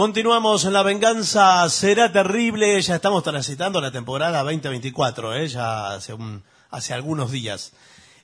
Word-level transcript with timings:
Continuamos, 0.00 0.64
La 0.64 0.82
Venganza 0.82 1.68
será 1.68 2.10
terrible, 2.10 2.80
ya 2.80 2.94
estamos 2.94 3.22
transitando 3.22 3.82
la 3.82 3.90
temporada 3.92 4.42
2024, 4.42 5.34
¿eh? 5.34 5.46
ya 5.46 5.92
hace, 5.92 6.14
un- 6.14 6.42
hace 6.70 6.94
algunos 6.94 7.30
días. 7.30 7.72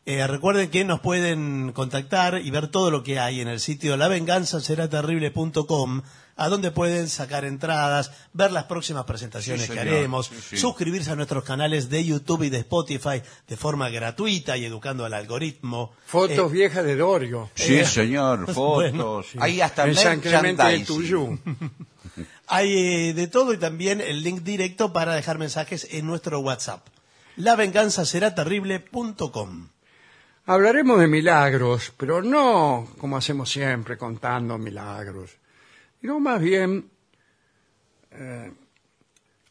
Eh, 0.08 0.24
recuerden 0.29 0.71
que 0.71 0.84
nos 0.84 1.00
pueden 1.00 1.72
contactar 1.72 2.40
y 2.40 2.48
ver 2.53 2.68
todo 2.68 2.93
lo 2.93 3.03
que 3.03 3.18
hay 3.18 3.40
en 3.40 3.48
el 3.48 3.58
sitio 3.58 3.96
lavenganzaseraterrible.com, 3.96 6.02
a 6.36 6.48
donde 6.48 6.71
pueden 6.71 7.09
sacar 7.09 7.45
entradas, 7.45 8.12
ver 8.32 8.52
las 8.52 8.66
próximas 8.66 9.05
presentaciones 9.05 9.66
Sí, 9.66 9.73
que 9.73 9.80
haremos, 9.80 10.27
Sí, 10.29 10.34
sí. 10.50 10.56
suscribirse 10.59 11.11
a 11.11 11.16
nuestros 11.16 11.42
canales 11.42 11.91
de 11.91 12.05
YouTube 12.05 12.45
y 12.45 12.50
de 12.50 12.59
Spotify 12.59 13.20
de 13.48 13.56
forma 13.56 13.88
gratuita 13.88 14.56
y 14.56 14.64
educando 14.64 15.05
al 15.05 15.12
algoritmo. 15.12 15.91
Fotos 16.07 16.52
Eh, 16.52 16.54
viejas 16.54 16.84
de 16.84 16.95
Dorio. 16.95 17.50
Sí, 17.57 17.79
Eh, 17.79 17.84
señor, 17.84 18.46
bueno, 18.54 19.25
fotos. 19.25 19.43
Hay 19.43 19.61
hasta 19.61 19.88
En 19.88 19.96
San 19.96 20.20
Clemente. 20.20 20.84
Tuyú. 20.86 21.36
Hay 22.46 23.09
eh, 23.09 23.12
de 23.12 23.27
todo 23.27 23.52
y 23.52 23.57
también 23.59 24.01
el 24.01 24.23
link 24.23 24.43
directo 24.43 24.93
para 24.93 25.16
dejar 25.16 25.37
mensajes 25.38 25.88
en 25.91 26.07
nuestro 26.07 26.38
WhatsApp. 26.38 26.87
Lavenganzaseraterrible.com. 27.34 29.70
Hablaremos 30.48 31.00
de 31.00 31.09
milagros, 31.09 31.92
pero 31.96 32.23
no 32.23 32.87
como 32.98 33.16
hacemos 33.16 33.50
siempre, 33.50 33.98
contando 33.98 34.56
milagros, 34.59 35.37
sino 36.00 36.20
más 36.20 36.41
bien 36.41 36.88
eh, 38.12 38.52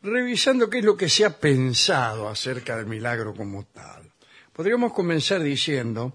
revisando 0.01 0.69
qué 0.69 0.79
es 0.79 0.85
lo 0.85 0.95
que 0.95 1.09
se 1.09 1.25
ha 1.25 1.37
pensado 1.37 2.29
acerca 2.29 2.77
del 2.77 2.85
milagro 2.85 3.33
como 3.33 3.65
tal. 3.65 4.09
Podríamos 4.53 4.93
comenzar 4.93 5.43
diciendo 5.43 6.13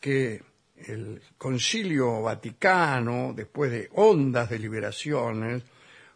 que 0.00 0.42
el 0.86 1.20
Concilio 1.36 2.22
Vaticano, 2.22 3.34
después 3.36 3.70
de 3.70 3.90
hondas 3.92 4.48
deliberaciones, 4.48 5.64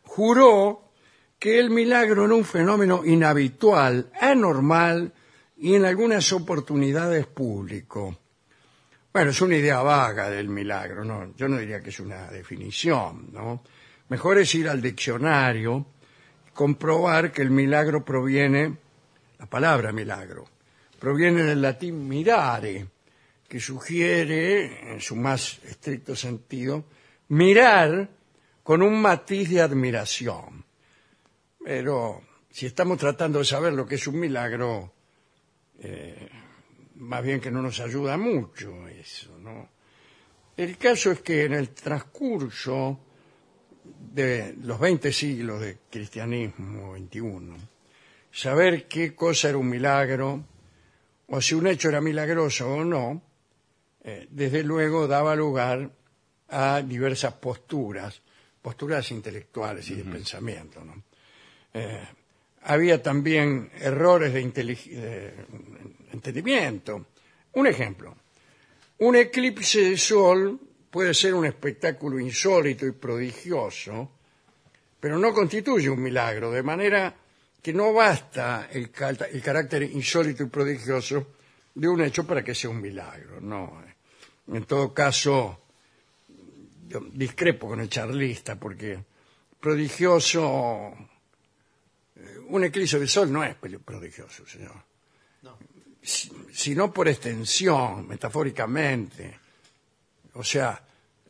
juró 0.04 0.92
que 1.38 1.58
el 1.58 1.68
milagro 1.68 2.24
era 2.24 2.34
un 2.34 2.46
fenómeno 2.46 3.04
inhabitual, 3.04 4.10
anormal 4.18 5.12
y 5.58 5.74
en 5.74 5.84
algunas 5.84 6.32
oportunidades 6.32 7.26
público. 7.26 8.16
Bueno, 9.12 9.30
es 9.30 9.40
una 9.40 9.56
idea 9.56 9.82
vaga 9.82 10.30
del 10.30 10.48
milagro, 10.48 11.04
¿no? 11.04 11.34
Yo 11.36 11.48
no 11.48 11.58
diría 11.58 11.80
que 11.80 11.90
es 11.90 11.98
una 11.98 12.30
definición, 12.30 13.30
¿no? 13.32 13.64
Mejor 14.08 14.38
es 14.38 14.54
ir 14.54 14.68
al 14.68 14.80
diccionario 14.80 15.86
y 16.46 16.50
comprobar 16.52 17.32
que 17.32 17.42
el 17.42 17.50
milagro 17.50 18.04
proviene, 18.04 18.76
la 19.38 19.46
palabra 19.46 19.92
milagro, 19.92 20.44
proviene 21.00 21.42
del 21.42 21.60
latín 21.60 22.06
mirare, 22.06 22.86
que 23.48 23.58
sugiere, 23.58 24.92
en 24.92 25.00
su 25.00 25.16
más 25.16 25.58
estricto 25.64 26.14
sentido, 26.14 26.84
mirar 27.28 28.08
con 28.62 28.82
un 28.82 29.00
matiz 29.00 29.50
de 29.50 29.62
admiración. 29.62 30.64
Pero 31.64 32.22
si 32.50 32.66
estamos 32.66 32.98
tratando 32.98 33.38
de 33.40 33.44
saber 33.44 33.72
lo 33.72 33.86
que 33.86 33.96
es 33.96 34.06
un 34.06 34.20
milagro, 34.20 34.92
eh, 35.80 36.28
más 36.96 37.22
bien 37.22 37.40
que 37.40 37.50
no 37.50 37.62
nos 37.62 37.80
ayuda 37.80 38.16
mucho 38.16 38.88
eso, 38.88 39.38
¿no? 39.38 39.68
El 40.56 40.76
caso 40.76 41.12
es 41.12 41.20
que 41.20 41.44
en 41.44 41.52
el 41.52 41.70
transcurso 41.70 42.98
de 43.84 44.56
los 44.62 44.80
20 44.80 45.12
siglos 45.12 45.60
de 45.60 45.78
cristianismo 45.88 46.92
21, 46.92 47.56
saber 48.32 48.88
qué 48.88 49.14
cosa 49.14 49.50
era 49.50 49.58
un 49.58 49.68
milagro, 49.68 50.44
o 51.28 51.40
si 51.40 51.54
un 51.54 51.66
hecho 51.68 51.88
era 51.88 52.00
milagroso 52.00 52.68
o 52.68 52.84
no, 52.84 53.22
eh, 54.02 54.26
desde 54.30 54.64
luego 54.64 55.06
daba 55.06 55.36
lugar 55.36 55.90
a 56.48 56.82
diversas 56.82 57.34
posturas, 57.34 58.20
posturas 58.62 59.10
intelectuales 59.10 59.88
y 59.90 59.94
de 59.94 60.04
pensamiento. 60.04 60.84
¿no? 60.84 61.04
Eh, 61.74 62.04
había 62.68 63.02
también 63.02 63.70
errores 63.80 64.32
de, 64.32 64.42
de 64.42 65.34
entendimiento. 66.12 67.06
Un 67.52 67.66
ejemplo, 67.66 68.16
un 68.98 69.16
eclipse 69.16 69.90
de 69.90 69.96
sol 69.96 70.60
puede 70.90 71.14
ser 71.14 71.34
un 71.34 71.46
espectáculo 71.46 72.18
insólito 72.18 72.86
y 72.86 72.92
prodigioso, 72.92 74.10
pero 75.00 75.18
no 75.18 75.32
constituye 75.32 75.88
un 75.88 76.02
milagro, 76.02 76.50
de 76.50 76.62
manera 76.62 77.14
que 77.62 77.72
no 77.72 77.92
basta 77.92 78.68
el, 78.72 78.90
carácter 78.90 79.82
insólito 79.82 80.42
y 80.42 80.46
prodigioso 80.46 81.26
de 81.74 81.88
un 81.88 82.00
hecho 82.02 82.26
para 82.26 82.42
que 82.42 82.54
sea 82.54 82.70
un 82.70 82.80
milagro. 82.80 83.40
No. 83.40 83.82
En 84.48 84.64
todo 84.64 84.94
caso, 84.94 85.60
discrepo 87.12 87.68
con 87.68 87.80
el 87.80 87.88
charlista, 87.88 88.56
porque 88.56 88.98
prodigioso, 89.60 90.94
un 92.48 92.64
eclipse 92.64 92.98
de 92.98 93.06
sol 93.06 93.30
no 93.32 93.42
es 93.44 93.54
prodigioso, 93.56 94.46
señor. 94.46 94.74
Si- 96.02 96.30
Sino 96.52 96.92
por 96.92 97.08
extensión, 97.08 98.06
metafóricamente. 98.08 99.38
O 100.34 100.42
sea, 100.44 100.80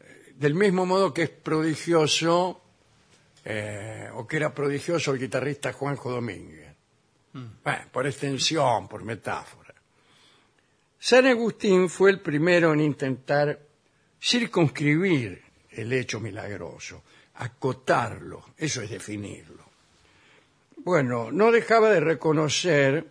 eh, 0.00 0.32
del 0.36 0.54
mismo 0.54 0.86
modo 0.86 1.12
que 1.12 1.22
es 1.24 1.30
prodigioso, 1.30 2.62
eh, 3.44 4.08
o 4.14 4.26
que 4.26 4.36
era 4.36 4.54
prodigioso 4.54 5.12
el 5.12 5.18
guitarrista 5.18 5.72
Juanjo 5.72 6.10
Domínguez. 6.10 6.66
Bueno, 7.32 7.84
por 7.92 8.06
extensión, 8.06 8.88
por 8.88 9.04
metáfora. 9.04 9.74
San 10.98 11.26
Agustín 11.26 11.88
fue 11.88 12.10
el 12.10 12.20
primero 12.20 12.72
en 12.72 12.80
intentar 12.80 13.58
circunscribir 14.20 15.42
el 15.70 15.92
hecho 15.92 16.18
milagroso, 16.20 17.02
acotarlo, 17.34 18.46
eso 18.56 18.82
es 18.82 18.90
definirlo. 18.90 19.67
Bueno, 20.84 21.30
no 21.32 21.50
dejaba 21.50 21.90
de 21.90 22.00
reconocer 22.00 23.06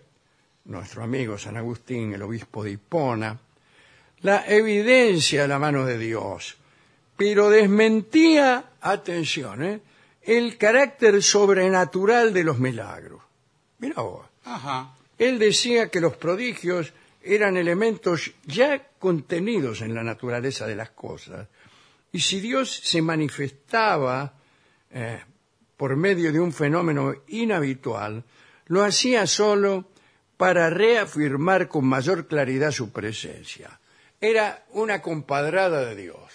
nuestro 0.65 1.03
amigo 1.03 1.37
San 1.37 1.57
Agustín, 1.57 2.13
el 2.13 2.21
obispo 2.21 2.63
de 2.63 2.71
Hipona, 2.71 3.37
la 4.21 4.45
evidencia 4.47 5.43
de 5.43 5.47
la 5.47 5.59
mano 5.59 5.85
de 5.85 5.97
Dios, 5.97 6.57
pero 7.15 7.49
desmentía, 7.49 8.71
atención, 8.81 9.63
¿eh? 9.63 9.81
el 10.21 10.57
carácter 10.57 11.21
sobrenatural 11.21 12.33
de 12.33 12.43
los 12.43 12.59
milagros. 12.59 13.21
Mira 13.79 14.01
vos. 14.01 14.25
Ajá. 14.43 14.93
Él 15.17 15.39
decía 15.39 15.89
que 15.89 16.01
los 16.01 16.15
prodigios 16.15 16.93
eran 17.21 17.57
elementos 17.57 18.31
ya 18.45 18.87
contenidos 18.99 19.81
en 19.81 19.93
la 19.93 20.03
naturaleza 20.03 20.65
de 20.67 20.75
las 20.75 20.91
cosas. 20.91 21.47
Y 22.11 22.19
si 22.19 22.39
Dios 22.39 22.73
se 22.83 23.01
manifestaba 23.01 24.33
eh, 24.91 25.19
por 25.77 25.95
medio 25.95 26.31
de 26.31 26.39
un 26.39 26.51
fenómeno 26.51 27.13
inhabitual, 27.27 28.23
lo 28.65 28.83
hacía 28.83 29.27
solo 29.27 29.89
para 30.35 30.69
reafirmar 30.69 31.67
con 31.67 31.85
mayor 31.85 32.27
claridad 32.27 32.71
su 32.71 32.91
presencia. 32.91 33.79
Era 34.19 34.65
una 34.71 35.01
compadrada 35.01 35.85
de 35.85 35.95
Dios. 35.95 36.31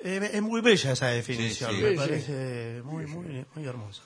Eh, 0.00 0.30
es 0.34 0.42
muy 0.42 0.60
bella 0.60 0.92
esa 0.92 1.08
definición, 1.08 1.70
Sí, 1.70 1.76
sí. 1.76 1.82
me 1.82 1.90
Sí, 1.90 1.96
parece 1.96 2.82
muy, 2.82 3.06
muy, 3.06 3.44
muy 3.54 3.66
hermosa. 3.66 4.02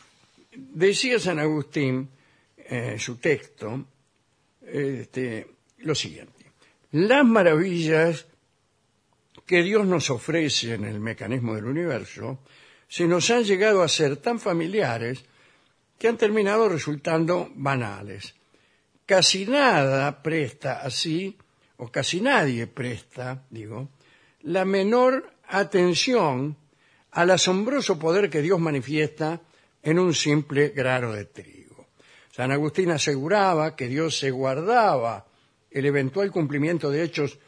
Decía 0.53 1.19
San 1.19 1.39
Agustín 1.39 2.09
en 2.57 2.99
su 2.99 3.17
texto 3.17 3.85
este, 4.67 5.47
lo 5.79 5.95
siguiente. 5.95 6.53
Las 6.93 7.25
maravillas 7.25 8.27
que 9.47 9.63
Dios 9.63 9.87
nos 9.87 10.11
ofrece 10.11 10.75
en 10.75 10.85
el 10.85 11.01
mecanismo 11.01 11.55
del 11.55 11.65
universo 11.67 12.41
se 12.91 13.07
nos 13.07 13.31
han 13.31 13.45
llegado 13.45 13.83
a 13.83 13.89
ser 13.89 14.17
tan 14.17 14.41
familiares 14.41 15.25
que 15.97 16.09
han 16.09 16.19
terminado 16.19 16.69
resultando 16.69 17.49
banales. 17.55 18.35
Casi 19.07 19.47
nada 19.47 20.21
presta 20.23 20.83
así, 20.83 21.39
o 21.77 21.87
casi 21.89 22.21
nadie 22.21 22.67
presta, 22.67 23.47
digo, 23.49 23.91
la 24.43 24.65
menor 24.65 25.33
atención 25.47 26.57
al 27.13 27.31
asombroso 27.31 27.97
poder 27.97 28.29
que 28.29 28.43
Dios 28.43 28.59
manifiesta 28.59 29.41
en 29.83 30.01
un 30.01 30.13
simple 30.13 30.71
grano 30.71 31.13
de 31.13 31.27
trigo. 31.27 31.87
San 32.33 32.51
Agustín 32.51 32.91
aseguraba 32.91 33.77
que 33.77 33.87
Dios 33.87 34.19
se 34.19 34.33
guardaba 34.33 35.27
el 35.71 35.87
eventual 35.87 36.33
cumplimiento 36.33 36.91
de 36.91 37.05
hechos 37.05 37.39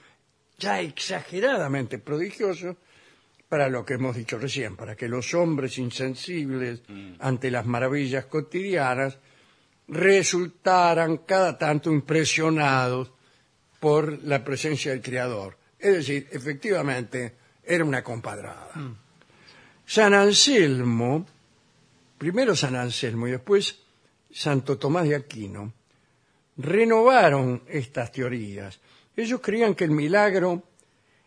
ya 0.57 0.81
exageradamente 0.81 1.99
prodigiosos 1.99 2.77
para 3.53 3.69
lo 3.69 3.85
que 3.85 3.93
hemos 3.93 4.17
dicho 4.17 4.39
recién, 4.39 4.77
para 4.77 4.97
que 4.97 5.07
los 5.07 5.35
hombres 5.35 5.77
insensibles 5.77 6.81
ante 7.19 7.51
las 7.51 7.67
maravillas 7.67 8.25
cotidianas 8.25 9.19
resultaran 9.89 11.19
cada 11.19 11.59
tanto 11.59 11.93
impresionados 11.93 13.13
por 13.79 14.23
la 14.23 14.43
presencia 14.43 14.93
del 14.93 15.03
Creador. 15.03 15.59
Es 15.79 15.97
decir, 15.97 16.29
efectivamente, 16.33 17.35
era 17.63 17.85
una 17.85 18.03
compadrada. 18.03 18.71
San 19.85 20.15
Anselmo, 20.15 21.27
primero 22.17 22.57
San 22.57 22.75
Anselmo 22.75 23.29
y 23.29 23.33
después 23.33 23.81
Santo 24.31 24.79
Tomás 24.79 25.07
de 25.07 25.17
Aquino, 25.17 25.75
renovaron 26.57 27.65
estas 27.69 28.13
teorías. 28.13 28.81
Ellos 29.15 29.43
creían 29.43 29.75
que 29.75 29.85
el 29.85 29.91
milagro 29.91 30.63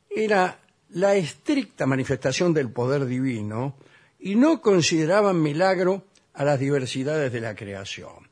era 0.09 0.64
la 0.89 1.15
estricta 1.15 1.85
manifestación 1.85 2.53
del 2.53 2.71
poder 2.71 3.05
divino 3.05 3.77
y 4.19 4.35
no 4.35 4.61
consideraban 4.61 5.41
milagro 5.41 6.05
a 6.33 6.43
las 6.43 6.59
diversidades 6.59 7.31
de 7.31 7.41
la 7.41 7.55
creación. 7.55 8.29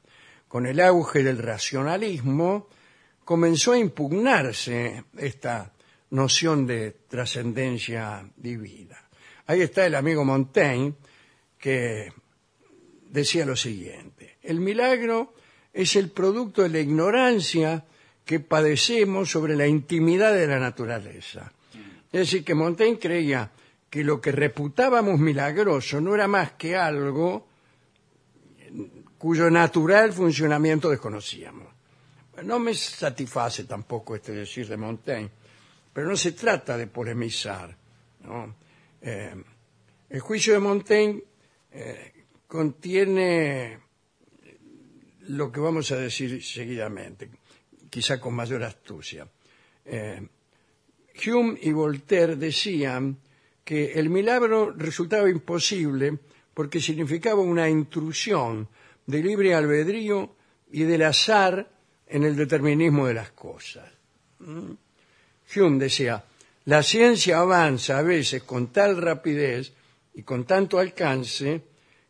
Con 0.47 0.65
el 0.65 0.79
auge 0.79 1.23
del 1.23 1.39
racionalismo 1.39 2.67
comenzó 3.25 3.73
a 3.73 3.79
impugnarse 3.79 5.05
esta 5.17 5.71
noción 6.11 6.67
de 6.67 6.91
trascendencia 7.07 8.29
divina. 8.35 8.97
Ahí 9.47 9.61
está 9.61 9.85
el 9.85 9.95
amigo 9.95 10.23
Montaigne 10.23 10.93
que 11.57 12.13
decía 13.09 13.45
lo 13.45 13.55
siguiente, 13.55 14.37
el 14.41 14.59
milagro 14.59 15.33
es 15.71 15.95
el 15.95 16.09
producto 16.09 16.61
de 16.61 16.69
la 16.69 16.79
ignorancia 16.79 17.85
que 18.25 18.39
padecemos 18.39 19.31
sobre 19.31 19.55
la 19.55 19.67
intimidad 19.67 20.33
de 20.33 20.47
la 20.47 20.59
naturaleza. 20.59 21.51
Es 22.13 22.19
decir, 22.19 22.45
que 22.45 22.53
Montaigne 22.53 22.99
creía 22.99 23.51
que 23.89 24.03
lo 24.03 24.21
que 24.21 24.31
reputábamos 24.31 25.19
milagroso 25.19 25.99
no 25.99 26.13
era 26.13 26.27
más 26.27 26.51
que 26.51 26.75
algo 26.75 27.47
cuyo 29.17 29.49
natural 29.49 30.13
funcionamiento 30.13 30.91
desconocíamos. 30.91 31.73
No 32.43 32.59
me 32.59 32.75
satisface 32.75 33.63
tampoco 33.63 34.15
este 34.15 34.31
decir 34.31 34.67
de 34.67 34.77
Montaigne, 34.77 35.31
pero 35.91 36.07
no 36.07 36.15
se 36.15 36.33
trata 36.33 36.77
de 36.77 36.85
polemizar. 36.85 37.75
Eh, 39.01 39.35
el 40.09 40.19
juicio 40.19 40.53
de 40.53 40.59
Montaigne 40.59 41.23
eh, 41.71 42.25
contiene 42.47 43.79
lo 45.29 45.51
que 45.51 45.59
vamos 45.59 45.91
a 45.91 45.95
decir 45.95 46.43
seguidamente, 46.43 47.31
quizá 47.89 48.19
con 48.19 48.35
mayor 48.35 48.61
astucia. 48.61 49.27
Eh, 49.83 50.21
Hume 51.25 51.57
y 51.61 51.71
Voltaire 51.71 52.35
decían 52.35 53.17
que 53.63 53.93
el 53.93 54.09
milagro 54.09 54.71
resultaba 54.71 55.29
imposible 55.29 56.17
porque 56.53 56.81
significaba 56.81 57.41
una 57.41 57.69
intrusión 57.69 58.67
de 59.05 59.23
libre 59.23 59.53
albedrío 59.53 60.35
y 60.71 60.83
del 60.83 61.03
azar 61.03 61.69
en 62.07 62.23
el 62.23 62.35
determinismo 62.35 63.07
de 63.07 63.13
las 63.13 63.31
cosas. 63.31 63.89
¿Mm? 64.39 64.71
Hume 65.55 65.79
decía, 65.79 66.23
la 66.65 66.81
ciencia 66.81 67.39
avanza 67.39 67.99
a 67.99 68.01
veces 68.01 68.43
con 68.43 68.71
tal 68.71 69.01
rapidez 69.01 69.73
y 70.15 70.23
con 70.23 70.45
tanto 70.45 70.79
alcance 70.79 71.61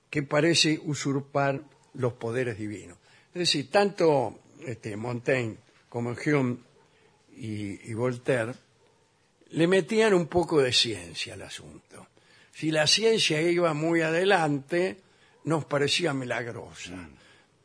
que 0.10 0.24
parece 0.24 0.80
usurpar 0.84 1.62
los 1.96 2.14
poderes 2.14 2.58
divinos. 2.58 2.98
Es 3.34 3.40
decir, 3.40 3.70
tanto 3.72 4.40
este, 4.66 4.96
Montaigne 4.96 5.58
como 5.90 6.12
Hume 6.12 6.58
y, 7.36 7.90
y 7.90 7.94
Voltaire 7.94 8.54
le 9.54 9.68
metían 9.68 10.14
un 10.14 10.28
poco 10.28 10.62
de 10.62 10.74
ciencia 10.74 11.36
al 11.36 11.44
asunto. 11.44 12.08
Si 12.54 12.72
la 12.72 12.88
ciencia 12.88 13.42
iba 13.42 13.74
muy 13.74 14.02
adelante, 14.02 14.98
nos 15.46 15.66
parecía 15.66 16.14
milagrosa. 16.14 16.92
Mm. 16.92 17.16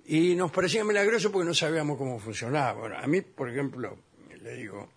Y 0.06 0.34
nos 0.34 0.50
parecía 0.50 0.84
milagroso 0.84 1.30
porque 1.30 1.46
no 1.46 1.54
sabíamos 1.54 1.98
cómo 1.98 2.18
funcionaba. 2.18 2.72
Bueno, 2.72 2.98
a 2.98 3.06
mí, 3.06 3.20
por 3.20 3.50
ejemplo, 3.50 3.98
le 4.42 4.54
digo, 4.54 4.90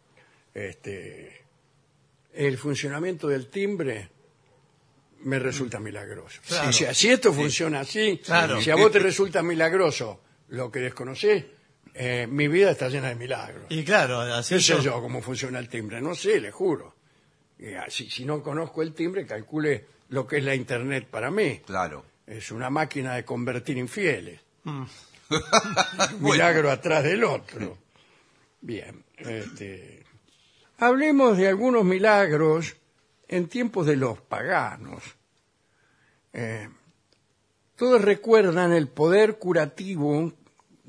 este, 0.53 1.41
el 2.33 2.57
funcionamiento 2.57 3.27
del 3.27 3.47
timbre 3.47 4.09
me 5.23 5.39
resulta 5.39 5.79
milagroso. 5.79 6.41
Claro. 6.47 6.71
Si, 6.73 6.85
si 6.93 7.09
esto 7.09 7.33
funciona 7.33 7.81
así, 7.81 8.21
Claro. 8.23 8.61
si 8.61 8.69
a 8.69 8.75
vos 8.75 8.91
te 8.91 8.99
resulta 8.99 9.43
milagroso 9.43 10.21
lo 10.49 10.71
que 10.71 10.79
desconocés, 10.79 11.45
eh, 11.93 12.27
mi 12.29 12.47
vida 12.47 12.71
está 12.71 12.89
llena 12.89 13.09
de 13.09 13.15
milagros. 13.15 13.65
Y 13.69 13.83
claro, 13.83 14.21
así 14.21 14.55
¿Qué 14.55 14.61
sé 14.61 14.73
yo- 14.75 14.81
yo 14.81 15.01
cómo 15.01 15.21
funciona 15.21 15.59
el 15.59 15.69
timbre? 15.69 16.01
No 16.01 16.15
sé, 16.15 16.39
le 16.39 16.51
juro. 16.51 16.95
Y 17.59 17.73
así, 17.73 18.09
si 18.09 18.25
no 18.25 18.41
conozco 18.41 18.81
el 18.81 18.93
timbre, 18.93 19.25
calcule 19.25 19.85
lo 20.09 20.25
que 20.25 20.37
es 20.37 20.43
la 20.43 20.55
Internet 20.55 21.07
para 21.09 21.29
mí. 21.31 21.59
Claro. 21.65 22.05
Es 22.25 22.51
una 22.51 22.69
máquina 22.69 23.15
de 23.15 23.25
convertir 23.25 23.77
infieles. 23.77 24.39
Mm. 24.63 24.83
Un 26.15 26.21
milagro 26.23 26.71
atrás 26.71 27.03
del 27.03 27.23
otro. 27.23 27.77
Bien. 28.61 29.03
este, 29.17 30.03
hablemos 30.77 31.37
de 31.37 31.47
algunos 31.47 31.83
milagros 31.83 32.75
en 33.27 33.47
tiempos 33.47 33.85
de 33.85 33.95
los 33.95 34.19
paganos. 34.21 35.03
Eh, 36.33 36.69
todos 37.75 38.01
recuerdan 38.01 38.73
el 38.73 38.87
poder 38.87 39.37
curativo 39.37 40.33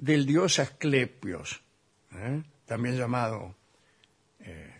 del 0.02 0.26
dios 0.26 0.58
Asclepios, 0.58 1.62
¿eh? 2.12 2.42
también 2.66 2.96
llamado 2.96 3.54
eh, 4.40 4.74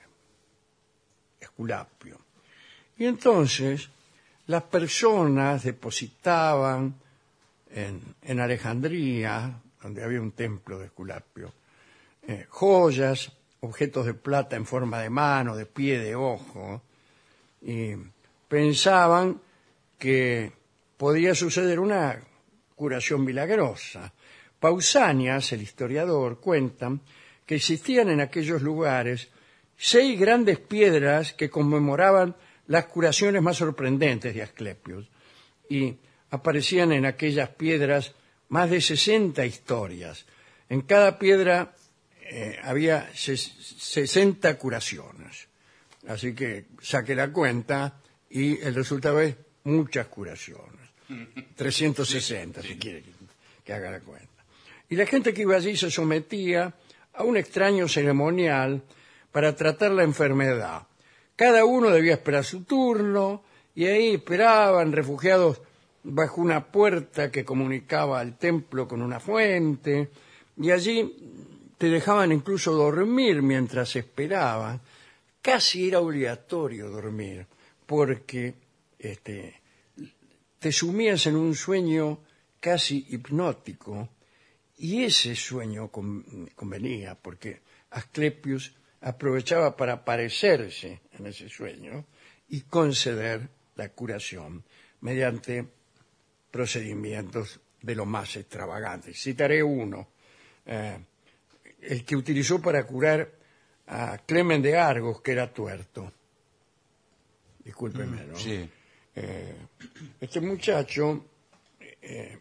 Esculapio. 1.38 2.18
Y 2.98 3.06
entonces 3.06 3.88
las 4.48 4.64
personas 4.64 5.62
depositaban 5.62 6.96
en, 7.70 8.40
Alejandría, 8.40 9.60
donde 9.80 10.02
había 10.02 10.20
un 10.20 10.32
templo 10.32 10.80
de 10.80 10.86
Esculapio, 10.86 11.54
eh, 12.26 12.46
joyas, 12.48 13.30
objetos 13.60 14.06
de 14.06 14.14
plata 14.14 14.56
en 14.56 14.66
forma 14.66 14.98
de 14.98 15.10
mano, 15.10 15.54
de 15.54 15.66
pie, 15.66 16.00
de 16.00 16.16
ojo, 16.16 16.82
y 17.60 17.92
pensaban 18.48 19.40
que 20.00 20.50
podía 20.96 21.32
suceder 21.36 21.78
una 21.78 22.20
curación 22.74 23.24
milagrosa. 23.24 24.12
Pausanias, 24.62 25.50
el 25.52 25.60
historiador, 25.62 26.38
cuenta 26.38 26.96
que 27.44 27.56
existían 27.56 28.08
en 28.10 28.20
aquellos 28.20 28.62
lugares 28.62 29.28
seis 29.76 30.18
grandes 30.18 30.60
piedras 30.60 31.32
que 31.32 31.50
conmemoraban 31.50 32.36
las 32.68 32.86
curaciones 32.86 33.42
más 33.42 33.56
sorprendentes 33.56 34.32
de 34.36 34.42
Asclepios 34.42 35.08
y 35.68 35.96
aparecían 36.30 36.92
en 36.92 37.06
aquellas 37.06 37.48
piedras 37.48 38.12
más 38.50 38.70
de 38.70 38.80
60 38.80 39.44
historias. 39.44 40.24
En 40.68 40.82
cada 40.82 41.18
piedra 41.18 41.74
eh, 42.30 42.56
había 42.62 43.10
ses- 43.14 43.52
60 43.78 44.56
curaciones. 44.58 45.48
Así 46.06 46.34
que 46.36 46.66
saque 46.80 47.16
la 47.16 47.32
cuenta 47.32 48.00
y 48.30 48.60
el 48.60 48.76
resultado 48.76 49.20
es 49.20 49.34
muchas 49.64 50.06
curaciones. 50.06 50.86
360, 51.56 52.62
si 52.62 52.76
quiere 52.76 53.02
que 53.64 53.72
haga 53.72 53.90
la 53.90 54.00
cuenta. 54.00 54.31
Y 54.92 54.94
la 54.94 55.06
gente 55.06 55.32
que 55.32 55.40
iba 55.40 55.56
allí 55.56 55.74
se 55.74 55.90
sometía 55.90 56.74
a 57.14 57.24
un 57.24 57.38
extraño 57.38 57.88
ceremonial 57.88 58.82
para 59.32 59.56
tratar 59.56 59.92
la 59.92 60.02
enfermedad. 60.02 60.86
Cada 61.34 61.64
uno 61.64 61.88
debía 61.88 62.12
esperar 62.12 62.44
su 62.44 62.64
turno 62.64 63.42
y 63.74 63.86
ahí 63.86 64.16
esperaban 64.16 64.92
refugiados 64.92 65.62
bajo 66.02 66.42
una 66.42 66.70
puerta 66.70 67.30
que 67.30 67.42
comunicaba 67.42 68.20
al 68.20 68.36
templo 68.36 68.86
con 68.86 69.00
una 69.00 69.18
fuente 69.18 70.10
y 70.58 70.70
allí 70.70 71.16
te 71.78 71.88
dejaban 71.88 72.30
incluso 72.30 72.74
dormir 72.74 73.40
mientras 73.40 73.96
esperaban. 73.96 74.78
Casi 75.40 75.88
era 75.88 76.00
obligatorio 76.00 76.90
dormir 76.90 77.46
porque 77.86 78.56
este, 78.98 79.58
te 80.58 80.70
sumías 80.70 81.24
en 81.28 81.36
un 81.36 81.54
sueño 81.54 82.18
casi 82.60 83.06
hipnótico 83.08 84.10
y 84.78 85.04
ese 85.04 85.34
sueño 85.36 85.88
con- 85.90 86.48
convenía 86.54 87.14
porque 87.14 87.60
Asclepius 87.90 88.74
aprovechaba 89.00 89.76
para 89.76 89.94
aparecerse 89.94 91.00
en 91.12 91.26
ese 91.26 91.48
sueño 91.48 92.06
y 92.48 92.62
conceder 92.62 93.48
la 93.76 93.88
curación 93.90 94.64
mediante 95.00 95.66
procedimientos 96.50 97.60
de 97.80 97.94
lo 97.94 98.06
más 98.06 98.36
extravagantes. 98.36 99.20
Citaré 99.20 99.62
uno, 99.62 100.08
eh, 100.66 100.98
el 101.80 102.04
que 102.04 102.14
utilizó 102.14 102.60
para 102.60 102.84
curar 102.86 103.30
a 103.88 104.18
Clemen 104.18 104.62
de 104.62 104.76
Argos, 104.78 105.20
que 105.20 105.32
era 105.32 105.52
tuerto. 105.52 106.12
Discúlpeme, 107.64 108.24
¿no? 108.24 108.36
Sí. 108.36 108.68
Eh, 109.14 109.54
este 110.20 110.40
muchacho 110.40 111.26
eh, 112.00 112.38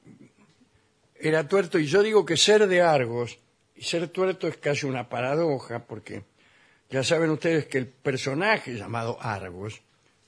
era 1.22 1.48
tuerto 1.48 1.80
y 1.80 1.86
yo 1.86 2.02
digo 2.04 2.26
que 2.26 2.38
ser 2.38 2.68
de 2.68 2.82
Argos 2.82 3.40
y 3.76 3.84
ser 3.84 4.08
tuerto 4.10 4.48
es 4.48 4.58
casi 4.58 4.86
una 4.86 5.10
paradoja 5.10 5.86
porque 5.86 6.24
ya 6.90 7.04
saben 7.04 7.30
ustedes 7.30 7.68
que 7.68 7.78
el 7.78 7.88
personaje 7.88 8.76
llamado 8.76 9.18
Argos 9.22 9.82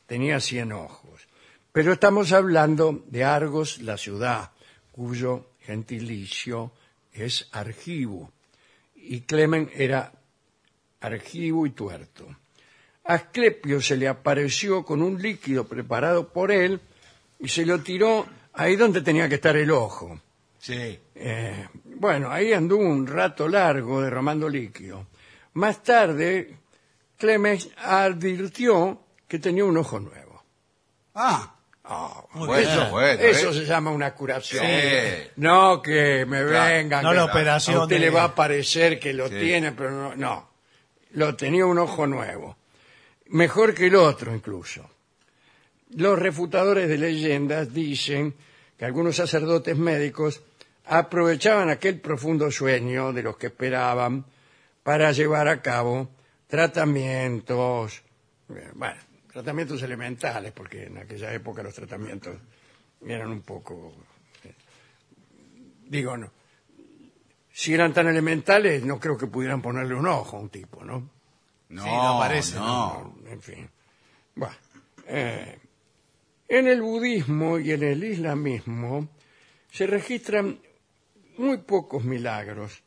tenía 0.05 0.39
cien 0.39 0.71
ojos. 0.71 1.27
Pero 1.71 1.93
estamos 1.93 2.31
hablando 2.31 3.03
de 3.07 3.23
Argos, 3.23 3.81
la 3.81 3.97
ciudad, 3.97 4.51
cuyo 4.91 5.47
gentilicio 5.61 6.71
es 7.11 7.47
Argivo. 7.51 8.31
Y 8.95 9.21
Clemen 9.21 9.69
era 9.73 10.13
Argivo 11.01 11.65
y 11.65 11.71
tuerto. 11.71 12.27
Asclepio 13.03 13.81
se 13.81 13.97
le 13.97 14.07
apareció 14.07 14.85
con 14.85 15.01
un 15.01 15.21
líquido 15.21 15.67
preparado 15.67 16.31
por 16.31 16.51
él 16.51 16.79
y 17.39 17.49
se 17.49 17.65
lo 17.65 17.81
tiró 17.81 18.25
ahí 18.53 18.75
donde 18.77 19.01
tenía 19.01 19.27
que 19.27 19.35
estar 19.35 19.57
el 19.57 19.71
ojo. 19.71 20.21
Sí. 20.63 20.97
Eh, 21.15 21.67
bueno, 21.83 22.31
ahí 22.31 22.53
anduvo 22.53 22.83
un 22.85 23.05
rato 23.05 23.49
largo 23.49 24.01
derramando 24.01 24.47
líquido. 24.47 25.07
Más 25.55 25.83
tarde, 25.83 26.55
Clemens 27.17 27.69
advirtió 27.77 29.01
que 29.27 29.39
tenía 29.39 29.65
un 29.65 29.75
ojo 29.77 29.99
nuevo. 29.99 30.43
Ah, 31.15 31.49
Ah, 31.85 32.23
Muy 32.35 32.47
Bueno, 32.47 32.69
bien. 32.77 32.91
bueno. 32.91 33.21
eso 33.23 33.49
¿eh? 33.49 33.53
se 33.55 33.65
llama 33.65 33.91
una 33.91 34.13
curación. 34.15 34.65
Sí. 34.65 35.29
No 35.35 35.81
que 35.81 36.25
me 36.25 36.41
Claro. 36.45 36.73
vengan. 36.73 37.03
No 37.03 37.09
que 37.09 37.15
la 37.17 37.25
operación 37.25 37.75
A 37.75 37.81
usted 37.83 37.95
de- 37.97 37.99
le 38.03 38.09
va 38.09 38.23
a 38.23 38.33
parecer 38.35 38.97
que 39.01 39.11
lo 39.11 39.27
Sí. 39.27 39.35
tiene, 39.37 39.73
pero 39.73 39.91
no, 39.91 40.15
no. 40.15 40.49
Lo 41.11 41.35
tenía 41.35 41.65
un 41.65 41.77
ojo 41.79 42.07
nuevo. 42.07 42.55
Mejor 43.27 43.73
que 43.73 43.87
el 43.87 43.95
otro, 43.95 44.33
incluso. 44.33 44.89
Los 45.89 46.17
refutadores 46.17 46.87
de 46.87 46.97
leyendas 46.97 47.73
dicen 47.73 48.33
que 48.77 48.85
algunos 48.85 49.17
sacerdotes 49.17 49.75
médicos 49.77 50.41
aprovechaban 50.85 51.69
aquel 51.69 51.99
profundo 51.99 52.51
sueño 52.51 53.13
de 53.13 53.23
los 53.23 53.37
que 53.37 53.47
esperaban 53.47 54.25
para 54.83 55.11
llevar 55.11 55.47
a 55.47 55.61
cabo 55.61 56.09
tratamientos, 56.47 58.03
eh, 58.49 58.71
bueno, 58.75 58.99
tratamientos 59.31 59.81
elementales, 59.81 60.51
porque 60.51 60.85
en 60.85 60.97
aquella 60.97 61.33
época 61.33 61.63
los 61.63 61.73
tratamientos 61.73 62.37
eran 63.05 63.31
un 63.31 63.41
poco, 63.41 63.93
eh, 64.43 64.53
digo, 65.87 66.17
no, 66.17 66.31
si 67.51 67.73
eran 67.73 67.93
tan 67.93 68.07
elementales, 68.07 68.83
no 68.83 68.99
creo 68.99 69.17
que 69.17 69.27
pudieran 69.27 69.61
ponerle 69.61 69.95
un 69.95 70.07
ojo 70.07 70.37
a 70.37 70.39
un 70.39 70.49
tipo, 70.49 70.83
¿no? 70.83 71.09
No, 71.69 71.83
Sí, 71.83 71.89
no 71.89 72.19
parece, 72.19 72.55
no. 72.55 73.15
En 73.27 73.41
fin. 73.41 73.69
Bueno, 74.35 74.55
eh, 75.07 75.59
en 76.47 76.67
el 76.67 76.81
budismo 76.81 77.57
y 77.57 77.71
en 77.71 77.83
el 77.83 78.03
islamismo 78.03 79.07
se 79.71 79.87
registran 79.87 80.59
muy 81.37 81.57
pocos 81.57 82.03
milagros. 82.03 82.83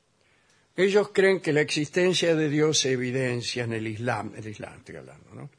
Ellos 0.76 1.10
creen 1.12 1.40
que 1.40 1.52
la 1.52 1.62
existencia 1.62 2.34
de 2.34 2.48
Dios 2.48 2.78
se 2.78 2.92
evidencia 2.92 3.64
en 3.64 3.72
el 3.72 3.86
Islam, 3.86 4.32
el 4.36 4.48
Islam 4.48 4.78
estoy 4.78 4.96
hablando, 4.96 5.34
¿no? 5.34 5.50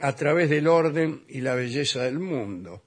A 0.00 0.14
través 0.14 0.50
del 0.50 0.66
orden 0.66 1.24
y 1.28 1.40
la 1.40 1.54
belleza 1.54 2.02
del 2.02 2.18
mundo. 2.18 2.82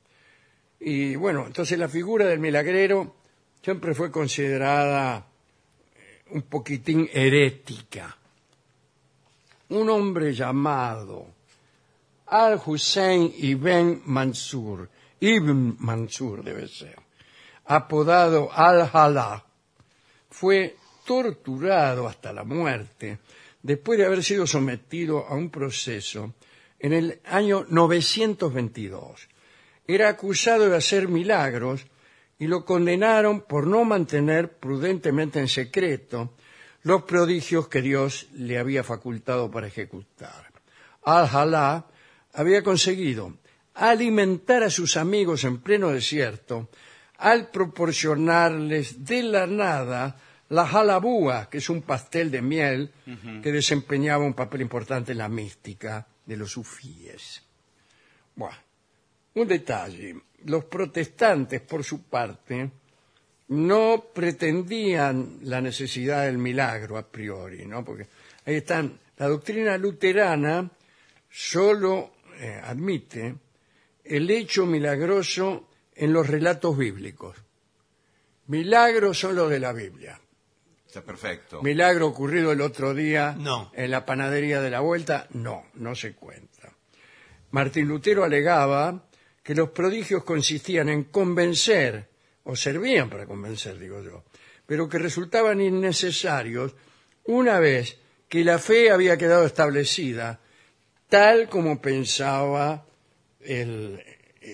Y 0.79 1.15
bueno, 1.15 1.45
entonces 1.47 1.77
la 1.77 1.89
figura 1.89 2.25
del 2.25 2.39
milagrero 2.39 3.15
siempre 3.61 3.93
fue 3.93 4.11
considerada 4.11 5.27
eh, 5.95 6.23
un 6.31 6.43
poquitín 6.43 7.09
herética 7.11 8.15
un 9.69 9.89
hombre 9.89 10.33
llamado 10.33 11.27
Al-Hussein 12.27 13.33
Ibn 13.37 14.01
Mansur, 14.05 14.89
Ibn 15.19 15.77
Mansur 15.79 16.43
debe 16.43 16.67
ser, 16.67 16.98
apodado 17.69 18.49
Al-Hala, 18.51 19.45
fue 20.31 20.75
torturado 21.05 22.07
hasta 22.07 22.33
la 22.33 22.43
muerte 22.43 23.19
después 23.61 23.99
de 23.99 24.05
haber 24.05 24.23
sido 24.23 24.47
sometido 24.47 25.27
a 25.27 25.35
un 25.35 25.51
proceso 25.51 26.33
en 26.79 26.93
el 26.93 27.19
año 27.25 27.67
922. 27.69 29.29
Era 29.85 30.09
acusado 30.09 30.67
de 30.67 30.77
hacer 30.77 31.07
milagros 31.09 31.85
y 32.39 32.47
lo 32.47 32.65
condenaron 32.65 33.41
por 33.41 33.67
no 33.67 33.85
mantener 33.85 34.57
prudentemente 34.57 35.39
en 35.39 35.47
secreto 35.47 36.33
los 36.81 37.03
prodigios 37.03 37.67
que 37.67 37.83
Dios 37.83 38.29
le 38.33 38.57
había 38.57 38.83
facultado 38.83 39.51
para 39.51 39.67
ejecutar. 39.67 40.51
Al-Jalá 41.03 41.85
había 42.33 42.63
conseguido 42.63 43.37
alimentar 43.75 44.63
a 44.63 44.71
sus 44.71 44.97
amigos 44.97 45.43
en 45.43 45.59
pleno 45.59 45.89
desierto 45.89 46.69
al 47.19 47.49
proporcionarles 47.49 49.03
de 49.05 49.23
la 49.23 49.45
nada 49.45 50.17
la 50.49 50.65
jalabúa, 50.65 51.49
que 51.49 51.59
es 51.59 51.69
un 51.69 51.83
pastel 51.83 52.31
de 52.31 52.41
miel 52.41 52.91
que 53.43 53.51
desempeñaba 53.51 54.25
un 54.25 54.33
papel 54.33 54.61
importante 54.61 55.11
en 55.11 55.19
la 55.19 55.29
mística 55.29 56.07
de 56.25 56.37
los 56.37 56.51
sufíes. 56.51 57.43
Bueno, 58.35 58.57
un 59.35 59.47
detalle. 59.47 60.15
Los 60.45 60.65
protestantes, 60.65 61.61
por 61.61 61.83
su 61.83 62.03
parte, 62.03 62.71
no 63.49 64.05
pretendían 64.13 65.39
la 65.43 65.61
necesidad 65.61 66.25
del 66.25 66.37
milagro 66.37 66.97
a 66.97 67.05
priori, 67.05 67.65
¿no? 67.65 67.83
Porque 67.83 68.07
ahí 68.45 68.55
están, 68.55 68.97
la 69.17 69.27
doctrina 69.27 69.77
luterana 69.77 70.69
solo 71.29 72.13
eh, 72.39 72.59
admite 72.63 73.35
el 74.03 74.31
hecho 74.31 74.65
milagroso 74.65 75.68
en 75.99 76.13
los 76.13 76.27
relatos 76.27 76.77
bíblicos. 76.77 77.35
Milagros 78.47 79.19
son 79.19 79.35
los 79.35 79.49
de 79.49 79.59
la 79.59 79.73
Biblia. 79.73 80.19
Está 80.87 81.01
perfecto. 81.03 81.61
Milagro 81.61 82.07
ocurrido 82.07 82.51
el 82.51 82.61
otro 82.61 82.95
día 82.95 83.35
No. 83.37 83.69
en 83.75 83.91
la 83.91 84.05
panadería 84.05 84.61
de 84.61 84.71
la 84.71 84.79
vuelta, 84.79 85.27
no, 85.31 85.65
no 85.75 85.93
se 85.93 86.13
cuenta. 86.15 86.73
Martín 87.51 87.87
Lutero 87.87 88.23
alegaba 88.23 89.03
que 89.43 89.53
los 89.53 89.69
prodigios 89.69 90.23
consistían 90.23 90.89
en 90.89 91.03
convencer, 91.05 92.07
o 92.43 92.55
servían 92.55 93.09
para 93.09 93.25
convencer, 93.25 93.77
digo 93.77 94.01
yo, 94.01 94.23
pero 94.65 94.87
que 94.87 94.99
resultaban 94.99 95.61
innecesarios 95.61 96.75
una 97.25 97.59
vez 97.59 97.97
que 98.29 98.43
la 98.43 98.57
fe 98.57 98.89
había 98.89 99.17
quedado 99.17 99.45
establecida, 99.45 100.39
tal 101.09 101.49
como 101.49 101.81
pensaba 101.81 102.85
el, 103.41 104.01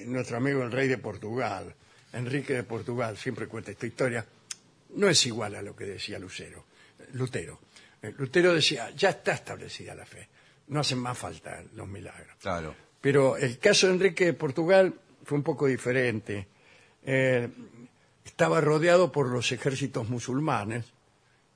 nuestro 0.08 0.38
amigo 0.38 0.64
el 0.64 0.72
rey 0.72 0.88
de 0.88 0.98
Portugal, 0.98 1.74
Enrique 2.14 2.54
de 2.54 2.64
Portugal, 2.64 3.18
siempre 3.18 3.48
cuenta 3.48 3.72
esta 3.72 3.86
historia, 3.86 4.26
no 4.96 5.10
es 5.10 5.26
igual 5.26 5.56
a 5.56 5.62
lo 5.62 5.76
que 5.76 5.86
decía 5.86 6.20
Lucero, 6.20 6.66
Lutero. 7.14 7.60
Eh, 8.02 8.14
Lutero 8.18 8.54
decía, 8.54 8.90
ya 8.92 9.10
está 9.10 9.34
establecida 9.34 9.94
la 9.94 10.06
fe, 10.06 10.28
no 10.68 10.80
hacen 10.80 11.00
más 11.00 11.18
falta 11.18 11.64
los 11.74 11.88
milagros. 11.88 12.38
Claro. 12.42 12.76
Pero 13.02 13.38
el 13.38 13.60
caso 13.60 13.88
de 13.88 13.94
Enrique 13.94 14.26
de 14.26 14.34
Portugal 14.34 14.94
fue 15.24 15.38
un 15.38 15.44
poco 15.44 15.68
diferente. 15.68 16.48
Eh, 17.04 17.48
estaba 18.24 18.62
rodeado 18.62 19.12
por 19.12 19.30
los 19.30 19.52
ejércitos 19.52 20.10
musulmanes 20.10 20.86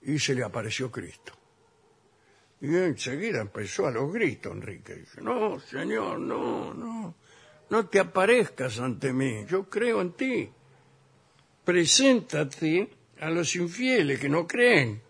y 0.03 0.19
se 0.19 0.35
le 0.35 0.43
apareció 0.43 0.91
Cristo. 0.91 1.33
Y 2.61 2.75
enseguida 2.75 3.41
empezó 3.41 3.87
a 3.87 3.91
los 3.91 4.11
gritos 4.11 4.51
Enrique. 4.51 4.95
Dice, 4.95 5.21
no, 5.21 5.59
señor, 5.59 6.19
no, 6.19 6.73
no, 6.73 7.15
no 7.69 7.87
te 7.87 7.99
aparezcas 7.99 8.79
ante 8.79 9.13
mí, 9.13 9.45
yo 9.47 9.69
creo 9.69 10.01
en 10.01 10.13
ti. 10.13 10.49
Preséntate 11.63 12.89
a 13.19 13.29
los 13.29 13.55
infieles 13.55 14.19
que 14.19 14.29
no 14.29 14.47
creen. 14.47 15.01